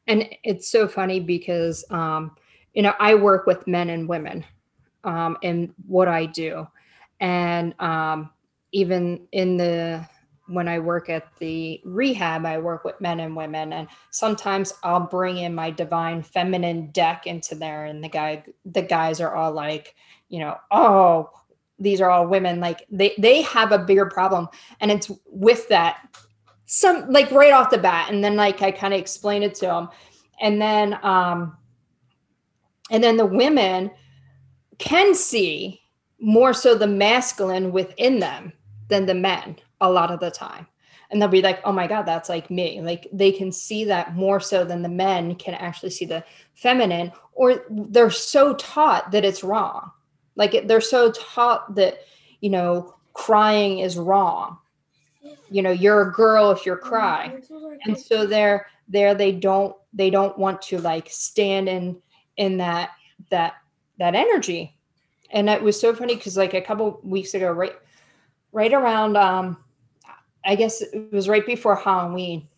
and 0.07 0.29
it's 0.43 0.69
so 0.69 0.87
funny 0.87 1.21
because 1.21 1.85
um 1.91 2.37
you 2.75 2.83
know 2.83 2.95
i 3.01 3.15
work 3.15 3.47
with 3.47 3.67
men 3.67 3.91
and 3.91 4.09
women 4.09 4.45
um 5.05 5.37
in 5.43 5.73
what 5.87 6.09
i 6.09 6.27
do. 6.27 6.67
And 7.21 7.75
um 7.81 8.31
even 8.73 9.27
in 9.33 9.57
the 9.57 10.07
when 10.47 10.69
I 10.69 10.79
work 10.79 11.09
at 11.09 11.35
the 11.39 11.81
rehab, 11.85 12.45
I 12.45 12.59
work 12.59 12.85
with 12.85 13.01
men 13.01 13.21
and 13.21 13.35
women, 13.35 13.73
and 13.73 13.89
sometimes 14.11 14.75
I'll 14.83 15.01
bring 15.01 15.39
in 15.39 15.55
my 15.55 15.71
divine 15.71 16.23
feminine 16.23 16.89
deck 16.91 17.27
into 17.27 17.55
there, 17.55 17.87
and 17.87 18.05
the 18.05 18.09
guy, 18.09 18.45
the 18.67 18.83
guys 18.83 19.21
are 19.21 19.35
all 19.35 19.53
like, 19.53 19.95
you 20.29 20.41
know, 20.41 20.59
oh, 20.71 21.31
these 21.79 22.01
are 22.01 22.11
all 22.11 22.27
women. 22.27 22.61
Like 22.61 22.87
they 22.91 23.15
they 23.17 23.43
have 23.43 23.73
a 23.73 23.79
bigger 23.79 24.07
problem, 24.07 24.49
and 24.81 24.91
it's 24.91 25.11
with 25.27 25.69
that 25.69 25.99
some 26.67 27.11
like 27.11 27.31
right 27.31 27.53
off 27.53 27.71
the 27.71 27.79
bat, 27.79 28.11
and 28.11 28.23
then 28.23 28.37
like 28.37 28.63
I 28.63 28.71
kind 28.71 28.95
of 28.95 29.01
explain 29.01 29.43
it 29.43 29.55
to 29.57 29.67
them, 29.67 29.89
and 30.41 30.61
then 30.61 30.99
um, 31.03 31.57
and 32.91 33.03
then 33.03 33.17
the 33.17 33.27
women 33.27 33.91
can 34.79 35.15
see 35.15 35.81
more 36.21 36.55
so 36.55 36.75
the 36.75 36.87
masculine 36.87 37.71
within 37.71 38.19
them 38.19 38.53
than 38.89 39.07
the 39.07 39.15
men 39.15 39.57
a 39.81 39.91
lot 39.91 40.11
of 40.11 40.21
the 40.21 40.31
time. 40.31 40.67
And 41.11 41.21
they'll 41.21 41.29
be 41.29 41.43
like 41.43 41.61
oh 41.65 41.73
my 41.73 41.87
god 41.87 42.03
that's 42.03 42.29
like 42.29 42.51
me. 42.51 42.81
Like 42.81 43.07
they 43.13 43.31
can 43.31 43.53
see 43.53 43.85
that 43.85 44.15
more 44.15 44.41
so 44.41 44.65
than 44.65 44.83
the 44.83 44.89
men 44.89 45.35
can 45.37 45.55
actually 45.55 45.91
see 45.91 46.07
the 46.07 46.25
feminine 46.55 47.13
or 47.35 47.65
they're 47.71 48.11
so 48.11 48.55
taught 48.55 49.11
that 49.13 49.25
it's 49.25 49.45
wrong. 49.45 49.91
Like 50.35 50.67
they're 50.67 50.81
so 50.81 51.13
taught 51.13 51.75
that 51.75 51.99
you 52.41 52.51
know 52.51 52.97
crying 53.13 53.79
is 53.79 53.97
wrong 53.97 54.59
you 55.51 55.63
know 55.63 55.71
you're 55.71 56.03
a 56.09 56.13
girl 56.13 56.51
if 56.51 56.67
you're 56.67 56.77
crying 56.77 57.43
and 57.85 57.99
so 57.99 58.27
they're 58.27 58.67
there 58.89 59.15
they 59.15 59.33
don't 59.33 59.75
they 59.93 60.11
don't 60.11 60.39
want 60.39 60.61
to 60.61 60.79
like 60.81 61.09
stand 61.11 61.69
in 61.69 61.97
in 62.37 62.57
that 62.57 62.91
that 63.31 63.55
that 63.99 64.15
energy 64.15 64.77
and 65.31 65.49
it 65.49 65.63
was 65.63 65.81
so 65.81 65.95
funny 65.95 66.15
because 66.15 66.37
like 66.37 66.55
a 66.55 66.61
couple 66.61 67.01
weeks 67.03 67.35
ago 67.35 67.51
right 67.51 67.75
right 68.53 68.73
around 68.73 69.17
um 69.17 69.57
I 70.45 70.55
guess 70.55 70.83
it 70.83 71.13
was 71.13 71.29
right 71.29 71.45
before 71.45 71.77
Halloween. 71.77 72.49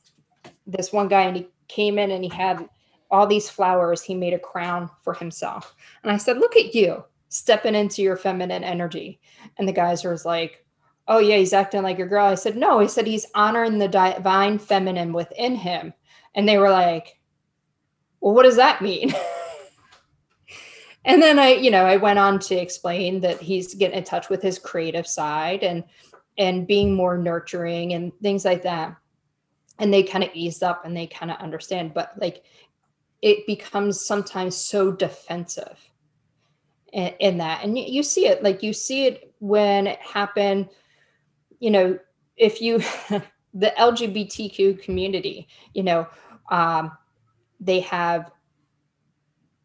This 0.66 0.92
one 0.92 1.08
guy 1.08 1.22
and 1.22 1.36
he 1.36 1.48
came 1.68 1.98
in 1.98 2.10
and 2.10 2.24
he 2.24 2.30
had 2.30 2.68
all 3.10 3.26
these 3.26 3.48
flowers. 3.48 4.02
He 4.02 4.14
made 4.14 4.34
a 4.34 4.38
crown 4.38 4.90
for 5.02 5.14
himself. 5.14 5.74
And 6.02 6.10
I 6.10 6.16
said, 6.16 6.38
Look 6.38 6.56
at 6.56 6.74
you 6.74 7.04
stepping 7.28 7.74
into 7.74 8.02
your 8.02 8.16
feminine 8.16 8.64
energy. 8.64 9.20
And 9.58 9.68
the 9.68 9.72
guys 9.72 10.04
was 10.04 10.24
like, 10.24 10.64
Oh, 11.08 11.18
yeah, 11.18 11.36
he's 11.36 11.52
acting 11.52 11.82
like 11.82 11.98
a 11.98 12.06
girl. 12.06 12.26
I 12.26 12.34
said, 12.34 12.56
No, 12.56 12.80
he 12.80 12.88
said 12.88 13.06
he's 13.06 13.26
honoring 13.34 13.78
the 13.78 13.88
divine 13.88 14.58
feminine 14.58 15.12
within 15.12 15.54
him. 15.54 15.92
And 16.34 16.48
they 16.48 16.58
were 16.58 16.70
like, 16.70 17.18
Well, 18.20 18.34
what 18.34 18.42
does 18.42 18.56
that 18.56 18.82
mean? 18.82 19.14
and 21.04 21.22
then 21.22 21.38
I, 21.38 21.54
you 21.54 21.70
know, 21.70 21.84
I 21.84 21.96
went 21.96 22.18
on 22.18 22.38
to 22.40 22.56
explain 22.56 23.20
that 23.20 23.40
he's 23.40 23.74
getting 23.74 23.98
in 23.98 24.04
touch 24.04 24.28
with 24.28 24.42
his 24.42 24.58
creative 24.58 25.06
side 25.06 25.62
and 25.62 25.84
and 26.38 26.66
being 26.66 26.94
more 26.94 27.16
nurturing 27.16 27.94
and 27.94 28.12
things 28.20 28.44
like 28.44 28.62
that 28.62 28.96
and 29.78 29.92
they 29.92 30.02
kind 30.02 30.24
of 30.24 30.30
ease 30.34 30.62
up 30.62 30.84
and 30.84 30.96
they 30.96 31.06
kind 31.06 31.30
of 31.30 31.38
understand 31.38 31.94
but 31.94 32.12
like 32.20 32.44
it 33.22 33.46
becomes 33.46 34.06
sometimes 34.06 34.56
so 34.56 34.92
defensive 34.92 35.90
in, 36.92 37.12
in 37.20 37.38
that 37.38 37.64
and 37.64 37.78
you, 37.78 38.02
see 38.02 38.26
it 38.26 38.42
like 38.42 38.62
you 38.62 38.72
see 38.72 39.06
it 39.06 39.34
when 39.38 39.86
it 39.86 39.98
happened 40.00 40.68
you 41.60 41.70
know 41.70 41.98
if 42.36 42.60
you 42.60 42.78
the 43.54 43.72
lgbtq 43.78 44.82
community 44.82 45.48
you 45.74 45.82
know 45.82 46.06
um, 46.50 46.92
they 47.60 47.80
have 47.80 48.30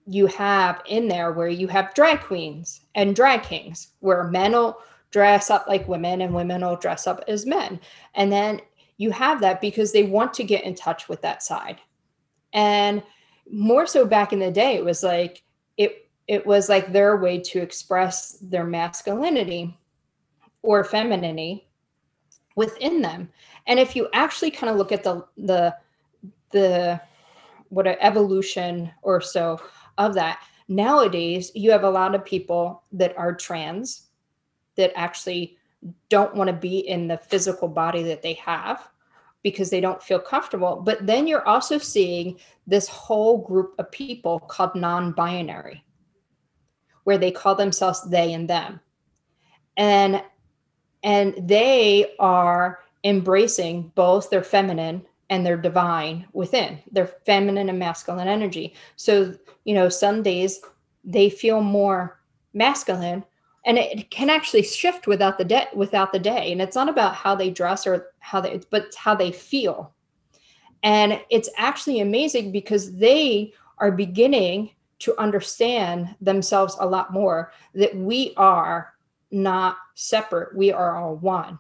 you 0.07 0.27
have 0.27 0.81
in 0.88 1.07
there 1.07 1.31
where 1.31 1.48
you 1.48 1.67
have 1.67 1.93
drag 1.93 2.21
queens 2.21 2.81
and 2.95 3.15
drag 3.15 3.43
kings 3.43 3.89
where 4.00 4.24
men 4.25 4.51
will 4.51 4.81
dress 5.12 5.50
up 5.50 5.67
like 5.67 5.88
women 5.88 6.21
and 6.21 6.33
women 6.33 6.62
will 6.62 6.75
dress 6.75 7.05
up 7.05 7.24
as 7.27 7.45
men. 7.45 7.79
And 8.15 8.31
then 8.31 8.62
you 8.98 9.12
have 9.12 9.41
that 9.41 9.62
because 9.62 9.91
they 9.91 10.03
want 10.03 10.33
to 10.36 10.43
get 10.43 10.63
in 10.63 10.75
touch 10.75 11.07
with 11.07 11.21
that 11.21 11.43
side. 11.43 11.79
And 12.53 13.03
more 13.51 13.86
so 13.86 14.05
back 14.05 14.33
in 14.33 14.39
the 14.39 14.51
day, 14.51 14.75
it 14.75 14.86
was 14.86 15.03
like 15.03 15.43
it 15.77 16.10
it 16.27 16.45
was 16.45 16.69
like 16.69 16.91
their 16.91 17.17
way 17.17 17.39
to 17.39 17.60
express 17.60 18.38
their 18.41 18.65
masculinity 18.65 19.77
or 20.62 20.83
femininity 20.83 21.67
within 22.55 23.01
them. 23.01 23.29
And 23.67 23.79
if 23.79 23.96
you 23.96 24.08
actually 24.13 24.51
kind 24.51 24.70
of 24.70 24.77
look 24.77 24.91
at 24.91 25.03
the 25.03 25.25
the 25.38 25.75
the 26.51 27.01
what 27.70 27.88
an 27.88 27.96
evolution 28.01 28.91
or 29.01 29.22
so 29.22 29.60
of 29.98 30.13
that. 30.15 30.43
Nowadays, 30.67 31.51
you 31.55 31.72
have 31.72 31.84
a 31.84 31.89
lot 31.89 32.15
of 32.15 32.24
people 32.24 32.84
that 32.91 33.17
are 33.17 33.34
trans 33.34 34.08
that 34.75 34.91
actually 34.96 35.58
don't 36.10 36.36
want 36.36 36.50
to 36.50 36.53
be 36.53 36.79
in 36.79 37.08
the 37.08 37.17
physical 37.17 37.67
body 37.67 38.03
that 38.03 38.22
they 38.22 38.34
have 38.34 38.88
because 39.41 39.70
they 39.70 39.81
don't 39.81 40.03
feel 40.03 40.20
comfortable. 40.20 40.81
But 40.84 41.05
then 41.08 41.27
you're 41.27 41.48
also 41.48 41.77
seeing 41.77 42.39
this 42.67 42.88
whole 42.88 43.39
group 43.39 43.74
of 43.79 43.91
people 43.91 44.39
called 44.39 44.75
non 44.75 45.13
binary, 45.13 45.84
where 47.05 47.17
they 47.17 47.31
call 47.31 47.55
themselves 47.55 48.08
they 48.10 48.34
and 48.34 48.50
them. 48.50 48.79
And 49.77 50.24
and 51.03 51.36
they 51.48 52.13
are 52.20 52.79
embracing 53.03 53.91
both 53.96 54.29
their 54.29 54.43
feminine 54.43 55.05
and 55.29 55.46
their 55.46 55.58
divine 55.58 56.27
within 56.34 56.79
their 56.91 57.08
feminine 57.08 57.70
and 57.70 57.79
masculine 57.79 58.27
energy. 58.27 58.74
So 58.96 59.34
you 59.63 59.74
know 59.74 59.89
some 59.89 60.24
days 60.24 60.62
they 61.03 61.29
feel 61.29 61.62
more 61.62 62.20
masculine 62.53 63.24
and 63.65 63.77
it 63.77 64.10
can 64.10 64.29
actually 64.29 64.63
shift 64.63 65.08
without 65.08 65.38
the 65.38 65.46
day 65.46 65.67
without 65.74 66.12
the 66.12 66.20
day. 66.20 66.51
And 66.51 66.62
it's 66.62 66.75
not 66.75 66.89
about 66.89 67.15
how 67.15 67.36
they 67.36 67.50
dress 67.50 67.86
or 67.86 68.08
how 68.20 68.41
they 68.41 68.62
but 68.70 68.93
how 68.96 69.15
they 69.15 69.31
feel. 69.31 69.93
And 70.84 71.22
it's 71.29 71.50
actually 71.58 72.00
amazing 72.00 72.51
because 72.51 72.96
they 72.98 73.53
are 73.77 73.91
beginning 73.91 74.72
to 75.00 75.20
understand 75.20 76.15
themselves 76.22 76.75
a 76.79 76.86
lot 76.86 77.13
more 77.13 77.51
that 77.74 77.96
we 77.96 78.34
are 78.38 78.93
not 79.31 79.77
separate. 79.95 80.55
We 80.55 80.71
are 80.71 80.95
all 80.97 81.15
one. 81.15 81.59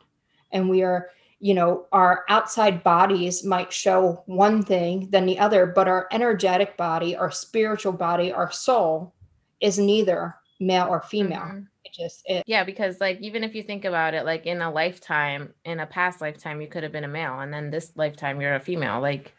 And 0.51 0.69
we 0.69 0.83
are 0.83 1.09
you 1.41 1.55
know 1.55 1.87
our 1.91 2.23
outside 2.29 2.83
bodies 2.83 3.43
might 3.43 3.73
show 3.73 4.23
one 4.27 4.61
thing 4.61 5.09
than 5.09 5.25
the 5.25 5.39
other 5.39 5.65
but 5.65 5.87
our 5.87 6.07
energetic 6.11 6.77
body 6.77 7.15
our 7.15 7.31
spiritual 7.31 7.91
body 7.91 8.31
our 8.31 8.51
soul 8.51 9.13
is 9.59 9.79
neither 9.79 10.35
male 10.59 10.87
or 10.87 11.01
female. 11.01 11.39
Mm-hmm. 11.39 11.63
it 11.83 11.93
just 11.93 12.21
it, 12.25 12.43
yeah 12.45 12.63
because 12.63 13.01
like 13.01 13.19
even 13.21 13.43
if 13.43 13.55
you 13.55 13.63
think 13.63 13.85
about 13.85 14.13
it 14.13 14.23
like 14.23 14.45
in 14.45 14.61
a 14.61 14.71
lifetime 14.71 15.51
in 15.65 15.79
a 15.79 15.87
past 15.87 16.21
lifetime 16.21 16.61
you 16.61 16.67
could 16.67 16.83
have 16.83 16.91
been 16.91 17.03
a 17.03 17.07
male 17.07 17.39
and 17.39 17.51
then 17.51 17.71
this 17.71 17.91
lifetime 17.95 18.39
you're 18.39 18.55
a 18.55 18.59
female. 18.59 19.01
Like 19.01 19.33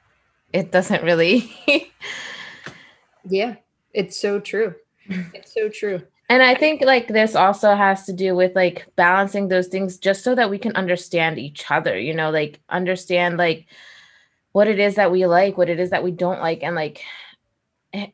it 0.53 0.73
doesn't 0.73 1.05
really 1.05 1.55
yeah 3.25 3.57
it's 3.95 4.21
so 4.21 4.41
true. 4.41 4.75
It's 5.09 5.55
so 5.55 5.69
true 5.69 6.03
and 6.33 6.43
I 6.43 6.55
think 6.55 6.81
like 6.81 7.09
this 7.09 7.35
also 7.35 7.75
has 7.75 8.07
to 8.07 8.13
do 8.15 8.35
with 8.35 8.57
like 8.57 8.87
balancing 8.97 9.49
those 9.49 9.67
things 9.67 9.99
just 9.99 10.25
so 10.25 10.35
that 10.35 10.49
we 10.49 10.57
can 10.57 10.75
understand 10.77 11.39
each 11.39 11.71
other, 11.71 11.99
you 11.99 12.15
know, 12.15 12.31
like 12.31 12.59
understand 12.71 13.37
like 13.37 13.67
what 14.53 14.67
it 14.67 14.79
is 14.79 14.95
that 14.95 15.13
we 15.13 15.27
like, 15.27 15.59
what 15.59 15.69
it 15.69 15.79
is 15.79 15.91
that 15.91 16.03
we 16.03 16.11
don't 16.11 16.41
like 16.41 16.63
and 16.63 16.75
like 16.75 17.03
eh, 17.93 18.07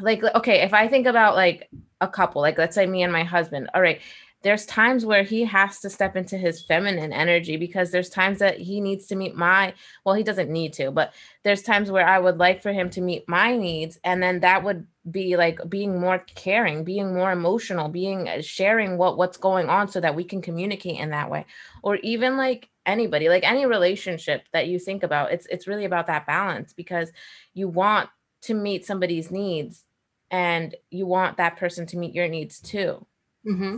like 0.00 0.24
okay, 0.24 0.62
if 0.62 0.72
I 0.72 0.88
think 0.88 1.06
about 1.06 1.34
like 1.34 1.68
a 2.00 2.08
couple, 2.08 2.40
like 2.40 2.56
let's 2.56 2.74
say 2.74 2.86
me 2.86 3.02
and 3.02 3.12
my 3.12 3.24
husband, 3.24 3.68
all 3.74 3.82
right, 3.82 4.00
there's 4.42 4.64
times 4.64 5.04
where 5.04 5.22
he 5.22 5.44
has 5.44 5.80
to 5.80 5.90
step 5.90 6.16
into 6.16 6.38
his 6.38 6.64
feminine 6.64 7.12
energy 7.12 7.58
because 7.58 7.90
there's 7.90 8.08
times 8.08 8.38
that 8.38 8.58
he 8.58 8.80
needs 8.80 9.06
to 9.08 9.16
meet 9.16 9.34
my 9.34 9.74
well 10.04 10.14
he 10.14 10.22
doesn't 10.22 10.50
need 10.50 10.72
to 10.72 10.92
but 10.92 11.12
there's 11.42 11.62
times 11.62 11.90
where 11.90 12.06
i 12.06 12.16
would 12.18 12.38
like 12.38 12.62
for 12.62 12.72
him 12.72 12.88
to 12.88 13.00
meet 13.00 13.28
my 13.28 13.56
needs 13.56 13.98
and 14.04 14.22
then 14.22 14.38
that 14.40 14.62
would 14.62 14.86
be 15.10 15.36
like 15.36 15.60
being 15.68 16.00
more 16.00 16.18
caring 16.34 16.82
being 16.82 17.14
more 17.14 17.30
emotional 17.30 17.88
being 17.88 18.28
uh, 18.28 18.42
sharing 18.42 18.98
what 18.98 19.16
what's 19.16 19.36
going 19.36 19.68
on 19.68 19.88
so 19.88 20.00
that 20.00 20.14
we 20.14 20.24
can 20.24 20.42
communicate 20.42 20.98
in 20.98 21.10
that 21.10 21.30
way 21.30 21.46
or 21.82 21.96
even 21.96 22.36
like 22.36 22.68
anybody 22.86 23.28
like 23.28 23.44
any 23.44 23.66
relationship 23.66 24.42
that 24.52 24.66
you 24.66 24.78
think 24.78 25.02
about 25.02 25.32
it's 25.32 25.46
it's 25.46 25.66
really 25.66 25.84
about 25.84 26.06
that 26.06 26.26
balance 26.26 26.72
because 26.72 27.12
you 27.54 27.68
want 27.68 28.08
to 28.40 28.54
meet 28.54 28.84
somebody's 28.84 29.30
needs 29.30 29.84
and 30.30 30.74
you 30.90 31.06
want 31.06 31.36
that 31.36 31.56
person 31.56 31.86
to 31.86 31.96
meet 31.96 32.14
your 32.14 32.28
needs 32.28 32.58
too 32.60 33.04
mm-hmm. 33.46 33.76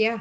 Yeah, 0.00 0.20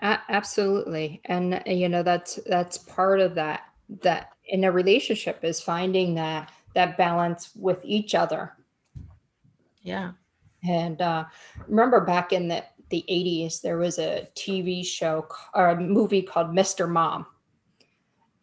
a- 0.00 0.20
absolutely. 0.28 1.20
And 1.24 1.54
uh, 1.54 1.62
you 1.66 1.88
know 1.88 2.04
that's 2.04 2.38
that's 2.46 2.78
part 2.78 3.20
of 3.20 3.34
that 3.34 3.62
that 4.02 4.30
in 4.46 4.62
a 4.62 4.70
relationship 4.70 5.40
is 5.42 5.60
finding 5.60 6.14
that 6.14 6.52
that 6.74 6.96
balance 6.96 7.50
with 7.56 7.80
each 7.82 8.14
other. 8.14 8.52
Yeah. 9.84 10.12
And 10.66 11.00
uh, 11.00 11.26
remember 11.68 12.00
back 12.00 12.32
in 12.32 12.48
the 12.48 12.64
the 12.90 13.04
80s 13.08 13.62
there 13.62 13.78
was 13.78 13.98
a 13.98 14.28
TV 14.36 14.84
show 14.84 15.26
or 15.54 15.70
a 15.70 15.80
movie 15.80 16.22
called 16.22 16.48
Mr. 16.48 16.88
Mom. 16.88 17.26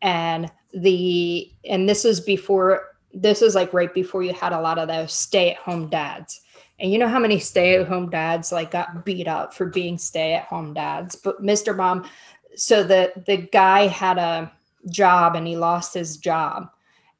And 0.02 0.52
the 0.74 1.52
and 1.70 1.88
this 1.90 2.06
is 2.06 2.22
before 2.22 2.96
this 3.14 3.42
is 3.42 3.56
like 3.56 3.74
right 3.74 3.94
before 3.94 4.24
you 4.24 4.34
had 4.34 4.54
a 4.54 4.62
lot 4.62 4.80
of 4.80 4.88
those 4.88 5.12
stay-at-home 5.14 5.90
dads 5.90 6.42
and 6.82 6.92
you 6.92 6.98
know 6.98 7.08
how 7.08 7.20
many 7.20 7.40
stay-at-home 7.40 8.10
dads 8.10 8.52
like 8.52 8.72
got 8.72 9.06
beat 9.06 9.28
up 9.28 9.54
for 9.54 9.68
being 9.68 9.98
stay-at-home 9.98 10.74
dads. 10.74 11.16
But 11.16 11.42
Mr. 11.42 11.78
Mom, 11.78 12.10
so 12.56 12.84
the 12.84 13.14
the 13.28 13.38
guy 13.38 13.88
had 13.88 14.18
a 14.18 14.52
job 14.90 15.36
and 15.36 15.46
he 15.46 15.56
lost 15.56 15.94
his 15.94 16.18
job. 16.18 16.70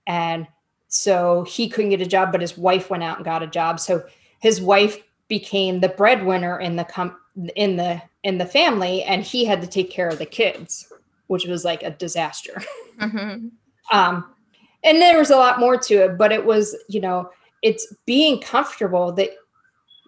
And 0.08 0.48
so 0.92 1.44
he 1.44 1.70
couldn't 1.70 1.92
get 1.92 2.02
a 2.02 2.06
job, 2.06 2.34
but 2.34 2.42
his 2.42 2.58
wife 2.58 2.90
went 2.90 3.02
out 3.02 3.16
and 3.16 3.24
got 3.24 3.42
a 3.42 3.48
job. 3.48 3.80
So 3.80 4.04
his 4.40 4.62
wife 4.62 5.02
became 5.30 5.80
the 5.80 5.88
breadwinner 5.88 6.60
in 6.60 6.76
the 6.76 6.84
com- 6.84 7.16
in 7.56 7.78
the 7.78 8.02
in 8.24 8.38
the 8.38 8.46
family, 8.46 9.02
and 9.04 9.24
he 9.24 9.46
had 9.46 9.62
to 9.62 9.68
take 9.68 9.90
care 9.90 10.10
of 10.10 10.20
the 10.20 10.26
kids, 10.26 10.92
which 11.28 11.46
was 11.46 11.64
like 11.64 11.82
a 11.82 11.92
disaster. 11.92 12.62
Mm-hmm. 13.00 13.48
um, 13.98 14.36
and 14.84 15.02
there 15.02 15.18
was 15.18 15.30
a 15.30 15.38
lot 15.38 15.62
more 15.62 15.78
to 15.78 15.94
it, 15.96 16.18
but 16.18 16.34
it 16.34 16.46
was 16.46 16.76
you 16.90 17.00
know 17.00 17.30
it's 17.62 17.96
being 18.06 18.42
comfortable 18.42 19.14
that 19.14 19.30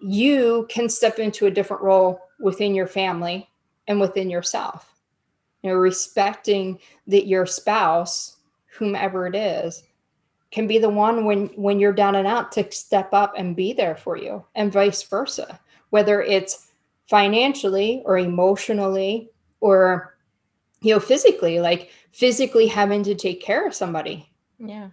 you 0.02 0.66
can 0.68 0.90
step 0.90 1.18
into 1.18 1.46
a 1.46 1.50
different 1.50 1.82
role 1.82 2.20
within 2.40 2.74
your 2.74 2.86
family 2.86 3.48
and 3.88 3.98
within 3.98 4.28
yourself. 4.28 4.94
You 5.62 5.70
know, 5.70 5.76
respecting 5.76 6.78
that 7.06 7.26
your 7.26 7.46
spouse, 7.46 8.36
whomever 8.76 9.26
it 9.26 9.34
is, 9.34 9.82
can 10.54 10.66
be 10.66 10.78
the 10.78 10.88
one 10.88 11.24
when 11.24 11.48
when 11.56 11.80
you're 11.80 11.92
down 11.92 12.14
and 12.14 12.26
out 12.26 12.52
to 12.52 12.70
step 12.70 13.12
up 13.12 13.34
and 13.36 13.56
be 13.56 13.72
there 13.72 13.96
for 13.96 14.16
you 14.16 14.44
and 14.54 14.72
vice 14.72 15.02
versa 15.02 15.58
whether 15.90 16.22
it's 16.22 16.70
financially 17.10 18.02
or 18.04 18.16
emotionally 18.16 19.30
or 19.60 20.16
you 20.80 20.94
know 20.94 21.00
physically 21.00 21.58
like 21.58 21.90
physically 22.12 22.68
having 22.68 23.02
to 23.02 23.14
take 23.14 23.42
care 23.42 23.66
of 23.66 23.74
somebody 23.74 24.30
yeah 24.58 24.88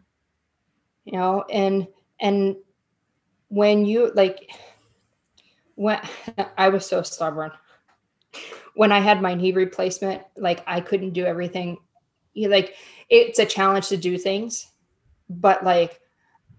you 1.06 1.14
know 1.14 1.46
and 1.52 1.88
and 2.20 2.56
when 3.50 3.86
you 3.86 4.12
like 4.16 4.50
when 5.76 6.00
I 6.58 6.70
was 6.70 6.86
so 6.86 7.02
stubborn. 7.02 7.52
When 8.76 8.92
I 8.92 9.00
had 9.00 9.22
my 9.22 9.34
knee 9.34 9.52
replacement, 9.52 10.24
like 10.38 10.64
I 10.66 10.80
couldn't 10.80 11.12
do 11.12 11.26
everything. 11.26 11.78
You 12.34 12.48
like 12.48 12.76
it's 13.10 13.40
a 13.40 13.46
challenge 13.46 13.90
to 13.90 13.98
do 13.98 14.18
things, 14.18 14.71
but 15.40 15.64
like 15.64 16.02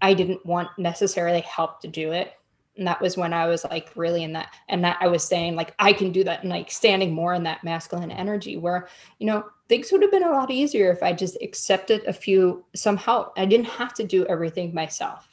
I 0.01 0.13
didn't 0.13 0.45
want 0.45 0.69
necessarily 0.77 1.41
help 1.41 1.81
to 1.81 1.87
do 1.87 2.11
it. 2.11 2.33
And 2.77 2.87
that 2.87 3.01
was 3.01 3.15
when 3.15 3.33
I 3.33 3.45
was 3.45 3.63
like 3.65 3.91
really 3.95 4.23
in 4.23 4.33
that, 4.33 4.53
and 4.67 4.83
that 4.83 4.97
I 4.99 5.07
was 5.07 5.23
saying 5.23 5.55
like 5.55 5.75
I 5.77 5.93
can 5.93 6.11
do 6.11 6.23
that, 6.23 6.41
and 6.41 6.49
like 6.49 6.71
standing 6.71 7.13
more 7.13 7.33
in 7.33 7.43
that 7.43 7.63
masculine 7.63 8.11
energy 8.11 8.57
where 8.57 8.87
you 9.19 9.27
know 9.27 9.45
things 9.69 9.91
would 9.91 10.01
have 10.01 10.11
been 10.11 10.23
a 10.23 10.31
lot 10.31 10.49
easier 10.49 10.91
if 10.91 11.03
I 11.03 11.13
just 11.13 11.37
accepted 11.41 12.03
a 12.05 12.13
few 12.13 12.65
some 12.75 12.97
help. 12.97 13.33
I 13.37 13.45
didn't 13.45 13.67
have 13.67 13.93
to 13.95 14.03
do 14.03 14.25
everything 14.25 14.73
myself, 14.73 15.27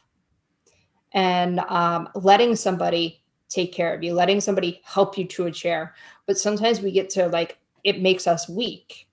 and 1.13 1.61
um, 1.61 2.11
letting 2.15 2.57
somebody 2.57 3.21
take 3.51 3.73
care 3.73 3.93
of 3.93 4.03
you, 4.03 4.15
letting 4.15 4.41
somebody 4.41 4.81
help 4.85 5.19
you 5.19 5.27
to 5.27 5.47
a 5.47 5.51
chair. 5.51 5.95
But 6.27 6.39
sometimes 6.39 6.81
we 6.81 6.93
get 6.93 7.11
to 7.11 7.27
like, 7.29 7.59
it 7.85 8.01
makes 8.01 8.27
us 8.27 8.49
weak. 8.49 9.09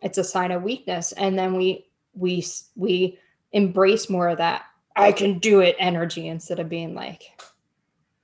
It's 0.00 0.18
a 0.18 0.24
sign 0.24 0.50
of 0.50 0.62
weakness. 0.62 1.12
And 1.12 1.38
then 1.38 1.54
we, 1.54 1.86
we, 2.14 2.44
we 2.76 3.18
embrace 3.52 4.08
more 4.08 4.28
of 4.28 4.38
that. 4.38 4.64
I 4.94 5.12
can 5.12 5.38
do 5.38 5.60
it 5.60 5.76
energy 5.78 6.28
instead 6.28 6.60
of 6.60 6.68
being 6.68 6.94
like, 6.94 7.24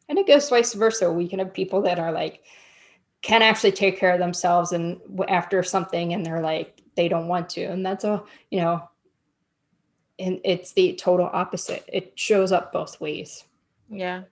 and 0.08 0.18
it 0.18 0.26
goes 0.26 0.48
vice 0.48 0.74
versa. 0.74 1.10
We 1.10 1.28
can 1.28 1.38
have 1.38 1.52
people 1.52 1.82
that 1.82 1.98
are 1.98 2.12
like, 2.12 2.42
can 3.22 3.42
actually 3.42 3.72
take 3.72 3.98
care 3.98 4.12
of 4.12 4.18
themselves 4.18 4.72
and 4.72 5.00
after 5.28 5.62
something 5.62 6.12
and 6.12 6.24
they're 6.24 6.42
like, 6.42 6.80
they 6.94 7.08
don't 7.08 7.28
want 7.28 7.48
to. 7.50 7.64
And 7.64 7.84
that's 7.84 8.04
a, 8.04 8.22
you 8.50 8.60
know, 8.60 8.88
and 10.18 10.40
it's 10.44 10.72
the 10.72 10.94
total 10.94 11.30
opposite. 11.32 11.84
It 11.88 12.12
shows 12.16 12.52
up 12.52 12.72
both 12.72 13.00
ways. 13.00 13.44
Yeah 13.88 14.22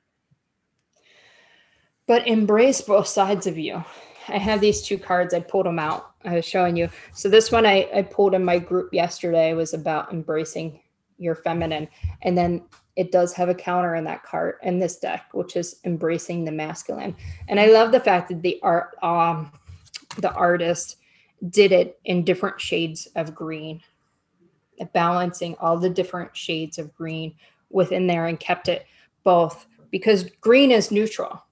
but 2.07 2.27
embrace 2.27 2.81
both 2.81 3.07
sides 3.07 3.47
of 3.47 3.59
you. 3.59 3.85
I 4.29 4.39
have 4.39 4.61
these 4.61 4.83
two 4.83 4.99
cards. 4.99 5.35
I 5.35 5.41
pulled 5.41 5.67
them 5.67 5.79
out. 5.79 6.13
I 6.25 6.35
was 6.35 6.45
showing 6.45 6.77
you. 6.77 6.89
So 7.13 7.29
this 7.29 7.53
one 7.53 7.67
I, 7.67 7.89
I 7.95 8.03
pulled 8.03 8.35
in 8.35 8.45
my 8.45 8.59
group 8.59 8.93
yesterday 8.93 9.55
was 9.55 9.75
about 9.75 10.13
embracing 10.13 10.81
your 11.19 11.35
feminine. 11.35 11.89
And 12.23 12.37
then 12.37 12.65
it 12.97 13.13
does 13.13 13.33
have 13.35 13.49
a 13.49 13.55
counter 13.55 13.95
in 13.95 14.05
that 14.05 14.25
card 14.25 14.57
in 14.63 14.79
this 14.79 14.97
deck, 14.97 15.27
which 15.33 15.57
is 15.57 15.77
embracing 15.85 16.45
the 16.45 16.53
masculine. 16.53 17.15
And 17.49 17.61
I 17.61 17.67
love 17.67 17.93
the 17.93 18.01
fact 18.01 18.29
that 18.29 18.43
the 18.43 18.59
art 18.63 18.97
um 19.03 19.53
the 20.19 20.33
artist 20.33 20.97
did 21.51 21.73
it 21.73 22.01
in 22.07 22.25
different 22.25 22.61
shades 22.61 23.07
of 23.17 23.35
green, 23.35 23.83
balancing 24.93 25.55
all 25.61 25.79
the 25.79 25.91
different 25.91 26.35
shades 26.35 26.79
of 26.79 26.95
green 26.95 27.35
within 27.71 28.07
there 28.07 28.27
and 28.27 28.41
kept 28.41 28.69
it 28.69 28.87
both 29.25 29.67
because 29.91 30.31
green 30.41 30.71
is 30.71 30.91
neutral. 30.91 31.43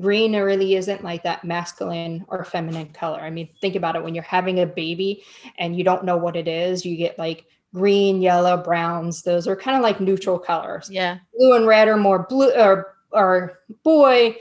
Green 0.00 0.34
really 0.34 0.74
isn't 0.76 1.04
like 1.04 1.22
that 1.22 1.44
masculine 1.44 2.24
or 2.28 2.44
feminine 2.44 2.88
color. 2.88 3.20
I 3.20 3.28
mean, 3.28 3.48
think 3.60 3.76
about 3.76 3.94
it 3.94 4.02
when 4.02 4.14
you're 4.14 4.24
having 4.24 4.60
a 4.60 4.66
baby 4.66 5.22
and 5.58 5.76
you 5.76 5.84
don't 5.84 6.04
know 6.04 6.16
what 6.16 6.34
it 6.36 6.48
is, 6.48 6.84
you 6.84 6.96
get 6.96 7.18
like 7.18 7.44
green, 7.74 8.22
yellow, 8.22 8.56
browns. 8.56 9.22
Those 9.22 9.46
are 9.46 9.56
kind 9.56 9.76
of 9.76 9.82
like 9.82 10.00
neutral 10.00 10.38
colors. 10.38 10.88
Yeah. 10.90 11.18
Blue 11.36 11.56
and 11.56 11.66
red 11.66 11.88
are 11.88 11.96
more 11.96 12.26
blue 12.28 12.52
or 12.52 12.96
or 13.10 13.58
boy, 13.84 14.36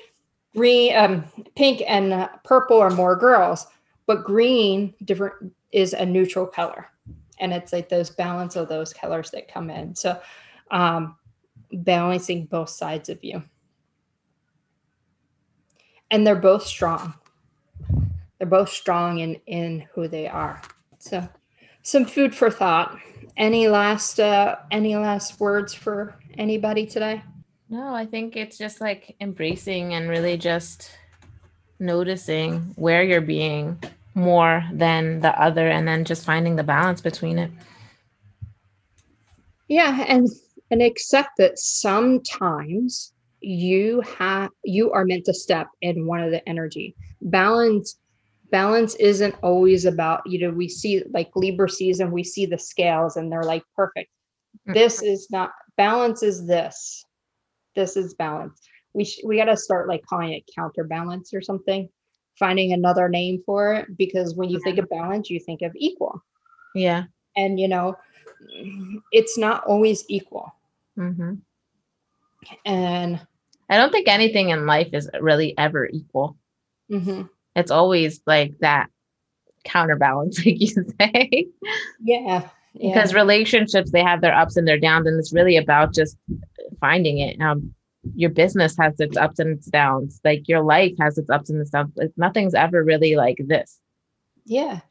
green 0.55 0.95
um 0.95 1.25
pink 1.55 1.81
and 1.87 2.13
uh, 2.13 2.29
purple 2.43 2.79
are 2.79 2.89
more 2.89 3.15
girls, 3.15 3.67
but 4.05 4.23
green 4.23 4.93
different 5.03 5.53
is 5.71 5.93
a 5.93 6.05
neutral 6.05 6.45
color. 6.45 6.87
And 7.39 7.51
it's 7.51 7.73
like 7.73 7.89
those 7.89 8.09
balance 8.09 8.55
of 8.55 8.69
those 8.69 8.93
colors 8.93 9.31
that 9.31 9.51
come 9.51 9.69
in. 9.69 9.95
So 9.95 10.19
um 10.71 11.17
balancing 11.73 12.45
both 12.45 12.69
sides 12.69 13.09
of 13.09 13.23
you. 13.23 13.43
And 16.11 16.27
they're 16.27 16.35
both 16.35 16.65
strong. 16.65 17.15
They're 18.37 18.47
both 18.47 18.69
strong 18.69 19.19
in 19.19 19.39
in 19.47 19.87
who 19.93 20.07
they 20.07 20.27
are. 20.27 20.61
So 20.99 21.27
some 21.81 22.05
food 22.05 22.35
for 22.35 22.51
thought. 22.51 22.97
Any 23.37 23.67
last 23.67 24.19
uh 24.19 24.57
any 24.71 24.95
last 24.95 25.39
words 25.39 25.73
for 25.73 26.15
anybody 26.37 26.85
today? 26.85 27.23
No, 27.69 27.95
I 27.95 28.05
think 28.05 28.35
it's 28.35 28.57
just 28.57 28.81
like 28.81 29.15
embracing 29.21 29.93
and 29.93 30.09
really 30.09 30.37
just 30.37 30.91
noticing 31.79 32.59
where 32.75 33.01
you're 33.01 33.21
being 33.21 33.81
more 34.13 34.63
than 34.73 35.21
the 35.21 35.39
other 35.41 35.69
and 35.69 35.87
then 35.87 36.03
just 36.03 36.25
finding 36.25 36.55
the 36.55 36.63
balance 36.63 37.01
between 37.01 37.39
it. 37.39 37.51
Yeah, 39.67 40.03
and 40.07 40.27
and 40.69 40.81
accept 40.81 41.37
that 41.37 41.59
sometimes 41.59 43.13
you 43.41 44.01
have 44.01 44.51
you 44.63 44.91
are 44.91 45.05
meant 45.05 45.25
to 45.25 45.33
step 45.33 45.67
in 45.81 46.05
one 46.05 46.21
of 46.21 46.31
the 46.31 46.47
energy. 46.47 46.95
Balance 47.21 47.97
balance 48.51 48.95
isn't 48.95 49.35
always 49.41 49.85
about 49.85 50.21
you 50.25 50.39
know 50.39 50.53
we 50.53 50.67
see 50.67 51.03
like 51.11 51.31
libra 51.35 51.69
season 51.69 52.11
we 52.11 52.23
see 52.23 52.45
the 52.45 52.57
scales 52.57 53.15
and 53.15 53.31
they're 53.31 53.43
like 53.43 53.63
perfect. 53.75 54.09
Mm. 54.67 54.73
this 54.73 55.01
is 55.01 55.27
not 55.31 55.51
balance 55.77 56.21
is 56.23 56.45
this. 56.45 57.05
This 57.75 57.95
is 57.97 58.13
balance. 58.13 58.61
We 58.93 59.05
sh- 59.05 59.21
we 59.25 59.37
got 59.37 59.45
to 59.45 59.57
start 59.57 59.87
like 59.87 60.05
calling 60.05 60.33
it 60.33 60.43
counterbalance 60.55 61.33
or 61.33 61.41
something 61.41 61.89
finding 62.37 62.73
another 62.73 63.09
name 63.09 63.41
for 63.45 63.73
it 63.73 63.97
because 63.97 64.35
when 64.35 64.49
you 64.49 64.59
think 64.63 64.77
of 64.77 64.89
balance 64.89 65.29
you 65.29 65.39
think 65.39 65.61
of 65.61 65.71
equal. 65.75 66.21
Yeah. 66.75 67.05
And 67.35 67.59
you 67.59 67.67
know 67.67 67.95
it's 69.11 69.37
not 69.37 69.63
always 69.65 70.05
equal. 70.09 70.53
Mm-hmm. 70.97 71.35
And 72.65 73.19
I 73.71 73.77
don't 73.77 73.91
think 73.91 74.09
anything 74.09 74.49
in 74.49 74.65
life 74.67 74.89
is 74.93 75.09
really 75.19 75.57
ever 75.57 75.87
equal. 75.87 76.37
Mm-hmm. 76.91 77.23
It's 77.55 77.71
always 77.71 78.21
like 78.27 78.57
that 78.59 78.89
counterbalance, 79.63 80.37
like 80.45 80.59
you 80.59 80.67
say. 80.67 81.47
Yeah. 82.01 82.49
yeah. 82.73 82.93
Because 82.93 83.13
relationships, 83.13 83.91
they 83.91 84.03
have 84.03 84.19
their 84.19 84.35
ups 84.35 84.57
and 84.57 84.67
their 84.67 84.77
downs, 84.79 85.07
and 85.07 85.17
it's 85.17 85.33
really 85.33 85.55
about 85.55 85.93
just 85.93 86.17
finding 86.81 87.19
it. 87.19 87.39
Um, 87.41 87.73
your 88.15 88.29
business 88.29 88.75
has 88.77 88.99
its 88.99 89.15
ups 89.15 89.39
and 89.39 89.57
its 89.57 89.67
downs. 89.67 90.19
Like 90.25 90.49
your 90.49 90.61
life 90.61 90.93
has 90.99 91.17
its 91.17 91.29
ups 91.29 91.49
and 91.49 91.61
its 91.61 91.69
downs. 91.69 91.93
Like 91.95 92.11
nothing's 92.17 92.53
ever 92.53 92.83
really 92.83 93.15
like 93.15 93.37
this. 93.39 93.79
Yeah. 94.45 94.81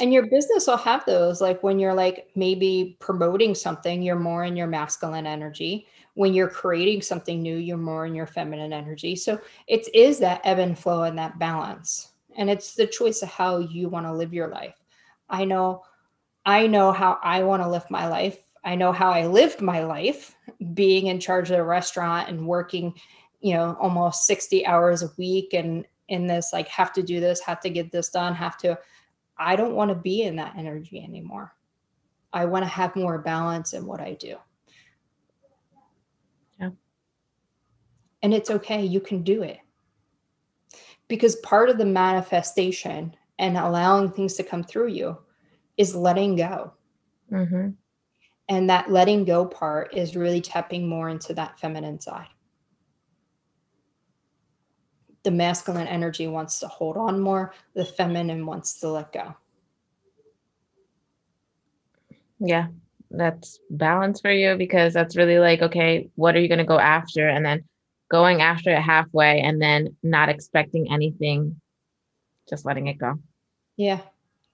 And 0.00 0.14
your 0.14 0.26
business 0.26 0.66
will 0.66 0.78
have 0.78 1.04
those. 1.04 1.40
Like 1.40 1.62
when 1.62 1.78
you're 1.78 1.94
like 1.94 2.30
maybe 2.34 2.96
promoting 3.00 3.54
something, 3.54 4.02
you're 4.02 4.16
more 4.16 4.44
in 4.44 4.56
your 4.56 4.66
masculine 4.66 5.26
energy. 5.26 5.86
When 6.14 6.32
you're 6.32 6.48
creating 6.48 7.02
something 7.02 7.42
new, 7.42 7.56
you're 7.56 7.76
more 7.76 8.06
in 8.06 8.14
your 8.14 8.26
feminine 8.26 8.72
energy. 8.72 9.14
So 9.14 9.38
it 9.66 9.86
is 9.94 10.18
that 10.20 10.40
ebb 10.44 10.58
and 10.58 10.78
flow 10.78 11.02
and 11.02 11.18
that 11.18 11.38
balance. 11.38 12.12
And 12.36 12.48
it's 12.48 12.74
the 12.74 12.86
choice 12.86 13.22
of 13.22 13.28
how 13.28 13.58
you 13.58 13.88
want 13.88 14.06
to 14.06 14.12
live 14.12 14.32
your 14.32 14.48
life. 14.48 14.74
I 15.28 15.44
know, 15.44 15.84
I 16.46 16.66
know 16.66 16.92
how 16.92 17.18
I 17.22 17.42
want 17.42 17.62
to 17.62 17.68
live 17.68 17.88
my 17.90 18.08
life. 18.08 18.42
I 18.64 18.74
know 18.74 18.92
how 18.92 19.10
I 19.10 19.26
lived 19.26 19.60
my 19.60 19.84
life 19.84 20.34
being 20.74 21.08
in 21.08 21.20
charge 21.20 21.50
of 21.50 21.58
a 21.58 21.64
restaurant 21.64 22.28
and 22.28 22.46
working, 22.46 22.94
you 23.40 23.54
know, 23.54 23.76
almost 23.80 24.24
60 24.24 24.66
hours 24.66 25.02
a 25.02 25.10
week 25.18 25.52
and 25.52 25.86
in 26.08 26.26
this, 26.26 26.52
like, 26.52 26.68
have 26.68 26.92
to 26.94 27.02
do 27.02 27.20
this, 27.20 27.40
have 27.40 27.60
to 27.60 27.70
get 27.70 27.92
this 27.92 28.08
done, 28.08 28.34
have 28.34 28.58
to 28.58 28.78
I 29.40 29.56
don't 29.56 29.74
want 29.74 29.88
to 29.88 29.94
be 29.94 30.22
in 30.22 30.36
that 30.36 30.54
energy 30.56 31.02
anymore. 31.02 31.54
I 32.32 32.44
want 32.44 32.62
to 32.62 32.68
have 32.68 32.94
more 32.94 33.18
balance 33.18 33.72
in 33.72 33.86
what 33.86 33.98
I 33.98 34.12
do. 34.14 34.36
Yeah. 36.60 36.70
And 38.22 38.34
it's 38.34 38.50
okay. 38.50 38.84
You 38.84 39.00
can 39.00 39.22
do 39.22 39.42
it. 39.42 39.58
Because 41.08 41.36
part 41.36 41.70
of 41.70 41.78
the 41.78 41.86
manifestation 41.86 43.16
and 43.38 43.56
allowing 43.56 44.10
things 44.12 44.34
to 44.34 44.44
come 44.44 44.62
through 44.62 44.88
you 44.88 45.16
is 45.78 45.96
letting 45.96 46.36
go. 46.36 46.74
Mm-hmm. 47.32 47.70
And 48.50 48.70
that 48.70 48.90
letting 48.90 49.24
go 49.24 49.46
part 49.46 49.96
is 49.96 50.16
really 50.16 50.42
tapping 50.42 50.86
more 50.86 51.08
into 51.08 51.32
that 51.34 51.58
feminine 51.58 52.00
side 52.00 52.28
the 55.22 55.30
masculine 55.30 55.86
energy 55.86 56.26
wants 56.26 56.60
to 56.60 56.68
hold 56.68 56.96
on 56.96 57.20
more, 57.20 57.52
the 57.74 57.84
feminine 57.84 58.46
wants 58.46 58.80
to 58.80 58.88
let 58.88 59.12
go. 59.12 59.34
Yeah, 62.38 62.68
that's 63.10 63.58
balance 63.68 64.20
for 64.20 64.30
you 64.30 64.56
because 64.56 64.94
that's 64.94 65.16
really 65.16 65.38
like, 65.38 65.60
okay, 65.60 66.08
what 66.14 66.34
are 66.34 66.40
you 66.40 66.48
going 66.48 66.58
to 66.58 66.64
go 66.64 66.78
after? 66.78 67.28
And 67.28 67.44
then 67.44 67.64
going 68.10 68.40
after 68.40 68.70
it 68.70 68.80
halfway 68.80 69.40
and 69.40 69.60
then 69.60 69.96
not 70.02 70.28
expecting 70.28 70.92
anything, 70.92 71.60
just 72.48 72.64
letting 72.64 72.86
it 72.86 72.98
go. 72.98 73.18
Yeah. 73.76 74.00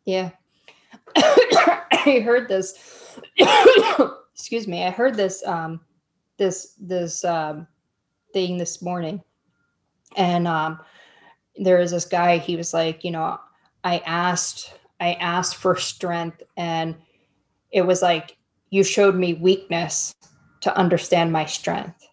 Yeah. 0.05 0.31
I 1.17 2.23
heard 2.25 2.49
this. 2.49 3.19
excuse 4.35 4.67
me. 4.67 4.85
I 4.85 4.91
heard 4.91 5.17
this 5.17 5.45
um 5.47 5.81
this 6.37 6.75
this 6.79 7.25
um 7.25 7.67
thing 8.33 8.59
this 8.59 8.83
morning 8.83 9.23
and 10.17 10.49
um, 10.49 10.81
there 11.57 11.79
was 11.79 11.91
this 11.91 12.05
guy 12.05 12.39
he 12.39 12.57
was 12.57 12.75
like 12.75 13.05
you 13.05 13.11
know 13.11 13.39
i 13.85 13.99
asked 13.99 14.75
i 15.01 15.15
asked 15.15 15.57
for 15.57 15.77
strength 15.77 16.43
and 16.57 16.95
it 17.71 17.83
was 17.83 18.03
like 18.03 18.37
you 18.71 18.83
showed 18.83 19.15
me 19.15 19.35
weakness 19.35 20.15
to 20.61 20.77
understand 20.77 21.33
my 21.33 21.45
strength. 21.45 22.07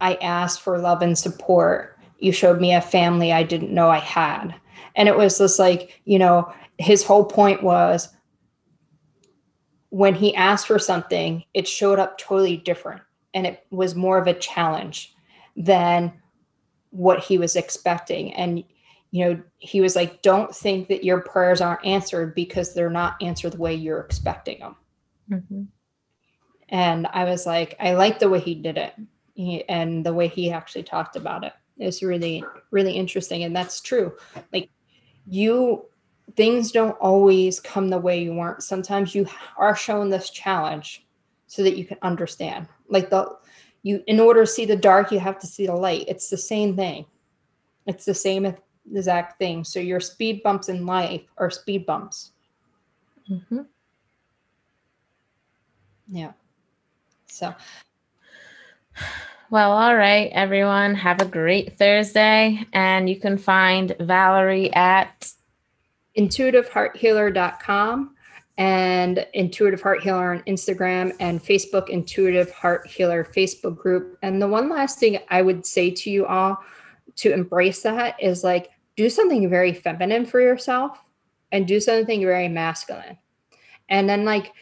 I 0.00 0.14
asked 0.16 0.62
for 0.62 0.78
love 0.78 1.02
and 1.02 1.16
support. 1.16 1.98
You 2.18 2.32
showed 2.32 2.60
me 2.60 2.74
a 2.74 2.80
family 2.80 3.32
i 3.32 3.42
didn't 3.42 3.74
know 3.74 3.88
i 3.88 3.98
had. 3.98 4.54
And 4.96 5.08
it 5.08 5.16
was 5.16 5.38
just 5.38 5.58
like 5.58 6.00
you 6.04 6.18
know 6.18 6.52
his 6.78 7.04
whole 7.04 7.24
point 7.24 7.62
was 7.62 8.08
when 9.90 10.14
he 10.14 10.34
asked 10.34 10.66
for 10.66 10.78
something 10.78 11.44
it 11.54 11.68
showed 11.68 11.98
up 11.98 12.18
totally 12.18 12.56
different 12.56 13.02
and 13.34 13.46
it 13.46 13.64
was 13.70 13.94
more 13.94 14.18
of 14.18 14.26
a 14.26 14.34
challenge 14.34 15.14
than 15.56 16.12
what 16.92 17.18
he 17.18 17.36
was 17.36 17.56
expecting. 17.56 18.32
And 18.34 18.64
you 19.10 19.26
know 19.26 19.42
he 19.58 19.82
was 19.82 19.94
like 19.94 20.22
don't 20.22 20.54
think 20.56 20.88
that 20.88 21.04
your 21.04 21.20
prayers 21.20 21.60
aren't 21.60 21.84
answered 21.84 22.34
because 22.34 22.72
they're 22.72 22.88
not 22.88 23.20
answered 23.20 23.52
the 23.52 23.58
way 23.58 23.74
you're 23.74 24.00
expecting 24.00 24.58
them 24.60 24.76
mm-hmm. 25.30 25.62
and 26.70 27.06
i 27.08 27.22
was 27.22 27.44
like 27.44 27.76
i 27.78 27.92
like 27.92 28.18
the 28.18 28.30
way 28.30 28.40
he 28.40 28.54
did 28.54 28.78
it 28.78 28.94
he, 29.34 29.68
and 29.68 30.04
the 30.04 30.12
way 30.12 30.28
he 30.28 30.50
actually 30.50 30.82
talked 30.82 31.16
about 31.16 31.44
it 31.44 31.52
is 31.78 32.02
really 32.02 32.44
really 32.70 32.92
interesting 32.92 33.44
and 33.44 33.54
that's 33.54 33.80
true. 33.80 34.12
Like 34.52 34.70
you 35.26 35.84
things 36.36 36.72
don't 36.72 36.92
always 36.92 37.60
come 37.60 37.88
the 37.88 37.98
way 37.98 38.22
you 38.22 38.32
want. 38.32 38.62
Sometimes 38.62 39.14
you 39.14 39.26
are 39.56 39.76
shown 39.76 40.08
this 40.08 40.30
challenge 40.30 41.06
so 41.46 41.62
that 41.62 41.76
you 41.76 41.84
can 41.84 41.98
understand. 42.02 42.68
Like 42.88 43.10
the 43.10 43.36
you 43.82 44.02
in 44.06 44.20
order 44.20 44.42
to 44.42 44.46
see 44.46 44.64
the 44.64 44.76
dark 44.76 45.10
you 45.10 45.18
have 45.18 45.38
to 45.40 45.46
see 45.46 45.66
the 45.66 45.74
light. 45.74 46.04
It's 46.08 46.28
the 46.28 46.36
same 46.36 46.76
thing. 46.76 47.04
It's 47.86 48.04
the 48.04 48.14
same 48.14 48.54
exact 48.92 49.38
thing. 49.38 49.64
So 49.64 49.80
your 49.80 50.00
speed 50.00 50.42
bumps 50.42 50.68
in 50.68 50.86
life 50.86 51.22
are 51.38 51.50
speed 51.50 51.86
bumps. 51.86 52.30
Mm-hmm. 53.30 53.60
yeah. 56.08 56.32
So. 57.26 57.54
Well 59.50 59.72
all 59.72 59.96
right 59.96 60.30
everyone. 60.32 60.94
Have 60.94 61.20
a 61.20 61.26
great 61.26 61.78
thursday 61.78 62.66
and 62.72 63.08
you 63.08 63.20
can 63.20 63.36
find 63.38 63.94
valerie 64.00 64.72
at 64.74 65.32
intuitivehearthealer.com 66.16 68.14
and 68.58 69.26
Intuitive 69.32 69.80
Heart 69.80 70.02
Healer 70.02 70.32
on 70.32 70.42
Instagram 70.42 71.14
and 71.20 71.42
Facebook 71.42 71.88
Intuitive 71.88 72.50
Heart 72.52 72.86
Healer 72.86 73.24
Facebook 73.24 73.76
group. 73.76 74.18
And 74.22 74.40
the 74.40 74.48
one 74.48 74.68
last 74.68 74.98
thing 74.98 75.18
I 75.30 75.42
would 75.42 75.64
say 75.64 75.90
to 75.90 76.10
you 76.10 76.26
all 76.26 76.58
to 77.16 77.32
embrace 77.32 77.82
that 77.82 78.16
is 78.22 78.44
like 78.44 78.70
do 78.96 79.08
something 79.08 79.48
very 79.48 79.72
feminine 79.72 80.26
for 80.26 80.40
yourself 80.40 81.02
and 81.50 81.66
do 81.66 81.80
something 81.80 82.20
very 82.20 82.48
masculine. 82.48 83.16
And 83.88 84.08
then 84.08 84.24
like, 84.24 84.52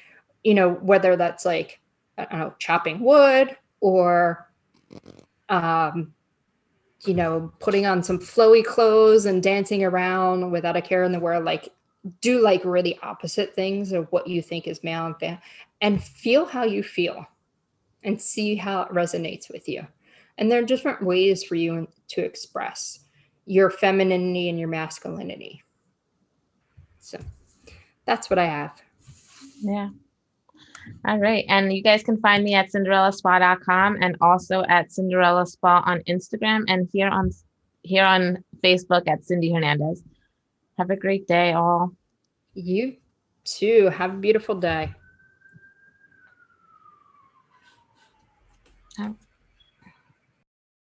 you 0.44 0.54
know, 0.54 0.74
whether 0.74 1.16
that's 1.16 1.44
like 1.44 1.80
I 2.16 2.24
don't 2.24 2.38
know, 2.38 2.54
chopping 2.58 3.00
wood 3.00 3.56
or, 3.80 4.50
um, 5.48 6.12
you 7.04 7.14
know, 7.14 7.52
putting 7.58 7.86
on 7.86 8.02
some 8.02 8.18
flowy 8.18 8.64
clothes 8.64 9.24
and 9.24 9.42
dancing 9.42 9.82
around 9.82 10.50
without 10.50 10.76
a 10.76 10.82
care 10.82 11.02
in 11.02 11.12
the 11.12 11.20
world. 11.20 11.44
Like, 11.44 11.70
do 12.20 12.40
like 12.40 12.64
really 12.64 12.98
opposite 13.02 13.54
things 13.54 13.92
of 13.92 14.06
what 14.10 14.26
you 14.26 14.42
think 14.42 14.66
is 14.66 14.82
male 14.82 15.06
and 15.06 15.16
female, 15.18 15.38
and 15.80 16.02
feel 16.02 16.46
how 16.46 16.64
you 16.64 16.82
feel 16.82 17.26
and 18.02 18.20
see 18.20 18.56
how 18.56 18.82
it 18.82 18.92
resonates 18.92 19.50
with 19.50 19.68
you. 19.68 19.86
And 20.38 20.50
there 20.50 20.62
are 20.62 20.66
different 20.66 21.02
ways 21.02 21.44
for 21.44 21.54
you 21.54 21.86
to 22.08 22.24
express 22.24 23.00
your 23.44 23.70
femininity 23.70 24.48
and 24.48 24.58
your 24.58 24.68
masculinity. 24.68 25.62
So 26.98 27.18
that's 28.06 28.30
what 28.30 28.38
I 28.38 28.46
have. 28.46 28.72
Yeah. 29.60 29.90
All 31.06 31.18
right. 31.18 31.44
And 31.48 31.72
you 31.72 31.82
guys 31.82 32.02
can 32.02 32.18
find 32.20 32.42
me 32.42 32.54
at 32.54 32.72
cinderellaspa.com 32.72 33.98
and 34.00 34.16
also 34.20 34.62
at 34.68 34.92
Cinderella 34.92 35.46
Spa 35.46 35.82
on 35.84 36.00
Instagram 36.08 36.64
and 36.68 36.88
here 36.92 37.08
on 37.08 37.30
here 37.82 38.04
on 38.04 38.44
Facebook 38.62 39.08
at 39.08 39.24
Cindy 39.24 39.52
Hernandez. 39.52 40.02
Have 40.80 40.88
a 40.88 40.96
great 40.96 41.28
day, 41.28 41.52
all. 41.52 41.92
You 42.54 42.96
too. 43.44 43.88
Have 43.88 44.14
a 44.14 44.16
beautiful 44.18 44.54
day. 44.54 44.94
Oh. 48.98 49.16